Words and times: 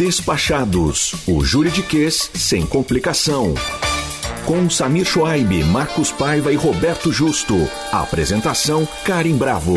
Despachados, 0.00 1.12
o 1.28 1.44
juridiquês 1.44 2.30
sem 2.32 2.66
complicação. 2.66 3.52
Com 4.46 4.70
Samir 4.70 5.04
Schwaib, 5.04 5.62
Marcos 5.64 6.10
Paiva 6.10 6.50
e 6.50 6.56
Roberto 6.56 7.12
Justo. 7.12 7.54
Apresentação 7.92 8.88
Karim 9.04 9.36
Bravo. 9.36 9.74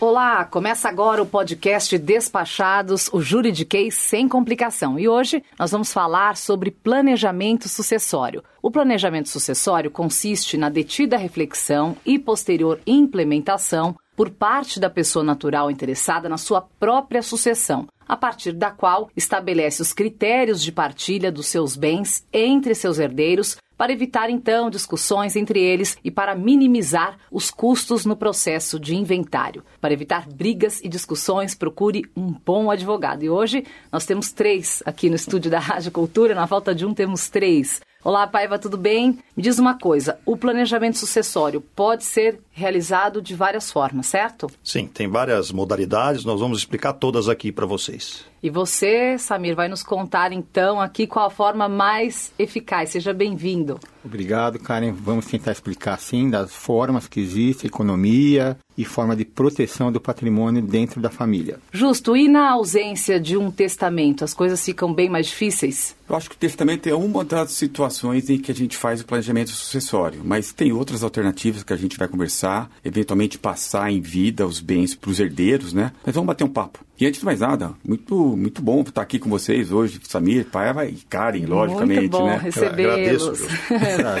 Olá, 0.00 0.42
começa 0.46 0.88
agora 0.88 1.22
o 1.22 1.26
podcast 1.26 1.98
Despachados, 1.98 3.10
o 3.12 3.20
juridiquês 3.20 3.94
sem 3.94 4.26
complicação. 4.26 4.98
E 4.98 5.06
hoje 5.06 5.44
nós 5.58 5.70
vamos 5.70 5.92
falar 5.92 6.38
sobre 6.38 6.70
planejamento 6.70 7.68
sucessório. 7.68 8.42
O 8.62 8.70
planejamento 8.70 9.28
sucessório 9.28 9.90
consiste 9.90 10.56
na 10.56 10.70
detida 10.70 11.18
reflexão 11.18 11.94
e 12.06 12.18
posterior 12.18 12.80
implementação 12.86 13.96
por 14.16 14.30
parte 14.30 14.80
da 14.80 14.88
pessoa 14.88 15.22
natural 15.22 15.70
interessada 15.70 16.28
na 16.28 16.38
sua 16.38 16.62
própria 16.62 17.22
sucessão, 17.22 17.86
a 18.08 18.16
partir 18.16 18.52
da 18.52 18.70
qual 18.70 19.10
estabelece 19.14 19.82
os 19.82 19.92
critérios 19.92 20.62
de 20.62 20.72
partilha 20.72 21.30
dos 21.30 21.46
seus 21.46 21.76
bens 21.76 22.26
entre 22.32 22.74
seus 22.74 22.98
herdeiros, 22.98 23.58
para 23.76 23.92
evitar 23.92 24.30
então 24.30 24.70
discussões 24.70 25.36
entre 25.36 25.60
eles 25.60 25.98
e 26.02 26.10
para 26.10 26.34
minimizar 26.34 27.18
os 27.30 27.50
custos 27.50 28.06
no 28.06 28.16
processo 28.16 28.80
de 28.80 28.96
inventário. 28.96 29.62
Para 29.80 29.92
evitar 29.92 30.26
brigas 30.26 30.80
e 30.82 30.88
discussões, 30.88 31.54
procure 31.54 32.02
um 32.16 32.32
bom 32.32 32.70
advogado. 32.70 33.22
E 33.22 33.28
hoje 33.28 33.64
nós 33.92 34.06
temos 34.06 34.32
três 34.32 34.82
aqui 34.86 35.10
no 35.10 35.16
estúdio 35.16 35.50
da 35.50 35.58
Rádio 35.58 35.92
Cultura, 35.92 36.34
na 36.34 36.46
falta 36.46 36.74
de 36.74 36.86
um 36.86 36.94
temos 36.94 37.28
três. 37.28 37.82
Olá, 38.06 38.24
Paiva, 38.24 38.56
tudo 38.56 38.76
bem? 38.76 39.18
Me 39.36 39.42
diz 39.42 39.58
uma 39.58 39.76
coisa: 39.76 40.16
o 40.24 40.36
planejamento 40.36 40.96
sucessório 40.96 41.60
pode 41.60 42.04
ser 42.04 42.38
realizado 42.52 43.20
de 43.20 43.34
várias 43.34 43.72
formas, 43.72 44.06
certo? 44.06 44.48
Sim, 44.62 44.86
tem 44.86 45.08
várias 45.08 45.50
modalidades, 45.50 46.24
nós 46.24 46.38
vamos 46.38 46.58
explicar 46.58 46.92
todas 46.92 47.28
aqui 47.28 47.50
para 47.50 47.66
vocês. 47.66 48.24
E 48.42 48.50
você, 48.50 49.18
Samir, 49.18 49.56
vai 49.56 49.68
nos 49.68 49.82
contar 49.82 50.32
então 50.32 50.80
aqui 50.80 51.06
qual 51.06 51.26
a 51.26 51.30
forma 51.30 51.68
mais 51.68 52.32
eficaz. 52.38 52.90
Seja 52.90 53.12
bem-vindo. 53.12 53.78
Obrigado, 54.04 54.58
Karen. 54.60 54.92
Vamos 54.92 55.26
tentar 55.26 55.52
explicar, 55.52 55.98
sim, 55.98 56.30
das 56.30 56.54
formas 56.54 57.08
que 57.08 57.18
existem, 57.18 57.66
economia 57.66 58.56
e 58.78 58.84
forma 58.84 59.16
de 59.16 59.24
proteção 59.24 59.90
do 59.90 60.00
patrimônio 60.00 60.62
dentro 60.62 61.00
da 61.00 61.10
família. 61.10 61.58
Justo. 61.72 62.16
E 62.16 62.28
na 62.28 62.50
ausência 62.52 63.18
de 63.18 63.36
um 63.36 63.50
testamento, 63.50 64.22
as 64.22 64.34
coisas 64.34 64.64
ficam 64.64 64.92
bem 64.92 65.08
mais 65.08 65.26
difíceis? 65.26 65.96
Eu 66.08 66.14
acho 66.14 66.30
que 66.30 66.36
o 66.36 66.38
testamento 66.38 66.88
é 66.88 66.94
uma 66.94 67.24
das 67.24 67.50
situações 67.50 68.30
em 68.30 68.38
que 68.38 68.52
a 68.52 68.54
gente 68.54 68.76
faz 68.76 69.00
o 69.00 69.06
planejamento 69.06 69.50
sucessório, 69.50 70.20
mas 70.24 70.52
tem 70.52 70.72
outras 70.72 71.02
alternativas 71.02 71.64
que 71.64 71.72
a 71.72 71.76
gente 71.76 71.98
vai 71.98 72.06
conversar, 72.06 72.70
eventualmente 72.84 73.38
passar 73.38 73.90
em 73.90 74.00
vida 74.00 74.46
os 74.46 74.60
bens 74.60 74.94
para 74.94 75.10
os 75.10 75.18
herdeiros, 75.18 75.72
né? 75.72 75.90
Mas 76.04 76.14
vamos 76.14 76.28
bater 76.28 76.44
um 76.44 76.48
papo. 76.48 76.84
E 76.98 77.06
antes 77.06 77.20
de 77.20 77.26
mais 77.26 77.40
nada, 77.40 77.74
muito, 77.86 78.14
muito 78.34 78.62
bom 78.62 78.80
estar 78.80 79.02
aqui 79.02 79.18
com 79.18 79.28
vocês 79.28 79.70
hoje, 79.70 80.00
Samir, 80.02 80.46
Paiva 80.46 80.86
e 80.86 80.94
Karen, 80.94 81.44
logicamente, 81.44 82.00
muito 82.00 82.18
bom 82.18 82.26
né? 82.26 82.40
recebê-los. 82.42 83.38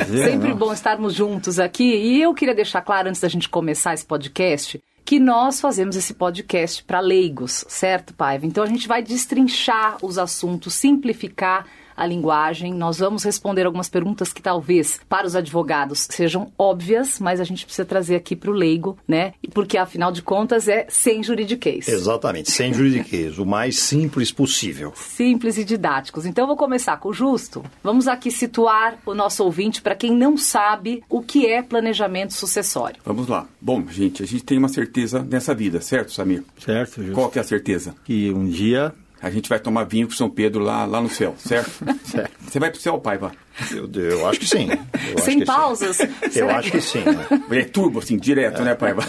Sempre 0.06 0.52
bom 0.52 0.72
estarmos 0.72 1.14
juntos 1.14 1.58
aqui. 1.58 1.84
E 1.84 2.20
eu 2.20 2.34
queria 2.34 2.54
deixar 2.54 2.82
claro, 2.82 3.08
antes 3.08 3.20
da 3.20 3.28
gente 3.28 3.48
começar 3.48 3.94
esse 3.94 4.04
podcast, 4.04 4.78
que 5.06 5.20
nós 5.20 5.60
fazemos 5.60 5.94
esse 5.94 6.12
podcast 6.14 6.82
para 6.82 6.98
leigos, 6.98 7.64
certo, 7.68 8.12
Paiva? 8.12 8.44
Então 8.44 8.64
a 8.64 8.66
gente 8.66 8.88
vai 8.88 9.04
destrinchar 9.04 9.98
os 10.02 10.18
assuntos, 10.18 10.74
simplificar 10.74 11.64
a 11.96 12.06
linguagem. 12.06 12.74
Nós 12.74 12.98
vamos 12.98 13.24
responder 13.24 13.64
algumas 13.64 13.88
perguntas 13.88 14.32
que 14.32 14.42
talvez 14.42 15.00
para 15.08 15.26
os 15.26 15.34
advogados 15.34 16.06
sejam 16.10 16.52
óbvias, 16.58 17.18
mas 17.18 17.40
a 17.40 17.44
gente 17.44 17.64
precisa 17.64 17.86
trazer 17.86 18.16
aqui 18.16 18.36
para 18.36 18.50
o 18.50 18.54
leigo, 18.54 18.98
né? 19.08 19.32
Porque 19.54 19.78
afinal 19.78 20.12
de 20.12 20.22
contas 20.22 20.68
é 20.68 20.86
sem 20.88 21.22
juridiquês. 21.22 21.88
Exatamente, 21.88 22.50
sem 22.50 22.74
juridiquês, 22.74 23.38
o 23.38 23.46
mais 23.46 23.78
simples 23.78 24.30
possível. 24.30 24.92
Simples 24.94 25.56
e 25.56 25.64
didáticos. 25.64 26.26
Então 26.26 26.44
eu 26.44 26.48
vou 26.48 26.56
começar 26.56 26.98
com 26.98 27.08
o 27.08 27.14
justo. 27.14 27.64
Vamos 27.82 28.06
aqui 28.06 28.30
situar 28.30 28.98
o 29.06 29.14
nosso 29.14 29.42
ouvinte 29.42 29.80
para 29.80 29.94
quem 29.94 30.14
não 30.14 30.36
sabe 30.36 31.02
o 31.08 31.22
que 31.22 31.46
é 31.46 31.62
planejamento 31.62 32.34
sucessório. 32.34 33.00
Vamos 33.04 33.28
lá. 33.28 33.46
Bom, 33.60 33.86
gente, 33.88 34.22
a 34.22 34.26
gente 34.26 34.44
tem 34.44 34.58
uma 34.58 34.68
certeza 34.68 34.95
nessa 35.28 35.54
vida, 35.54 35.80
certo, 35.80 36.12
Samir? 36.12 36.44
Certo, 36.58 37.02
justo. 37.02 37.14
Qual 37.14 37.30
que 37.30 37.38
é 37.38 37.42
a 37.42 37.44
certeza? 37.44 37.94
Que 38.04 38.30
um 38.30 38.46
dia 38.46 38.92
a 39.20 39.30
gente 39.30 39.48
vai 39.48 39.58
tomar 39.58 39.84
vinho 39.84 40.06
com 40.06 40.12
São 40.12 40.28
Pedro 40.28 40.62
lá, 40.62 40.84
lá 40.84 41.00
no 41.00 41.08
céu, 41.08 41.34
certo? 41.38 41.70
certo. 42.04 42.32
Você 42.40 42.58
vai 42.58 42.70
pro 42.70 42.80
céu, 42.80 42.98
Paiva? 42.98 43.32
Eu, 43.70 43.90
eu 44.02 44.26
acho 44.28 44.40
que 44.40 44.46
sim. 44.46 44.68
Eu 44.70 45.18
Sem 45.18 45.40
que 45.40 45.46
pausas? 45.46 45.96
Sim. 45.96 46.06
Eu 46.34 46.50
acho 46.50 46.70
que 46.70 46.80
sim. 46.80 47.00
Né? 47.00 47.58
É 47.58 47.64
turbo, 47.64 47.98
assim, 47.98 48.16
direto, 48.16 48.62
é, 48.62 48.64
né, 48.64 48.74
Paiva? 48.74 49.02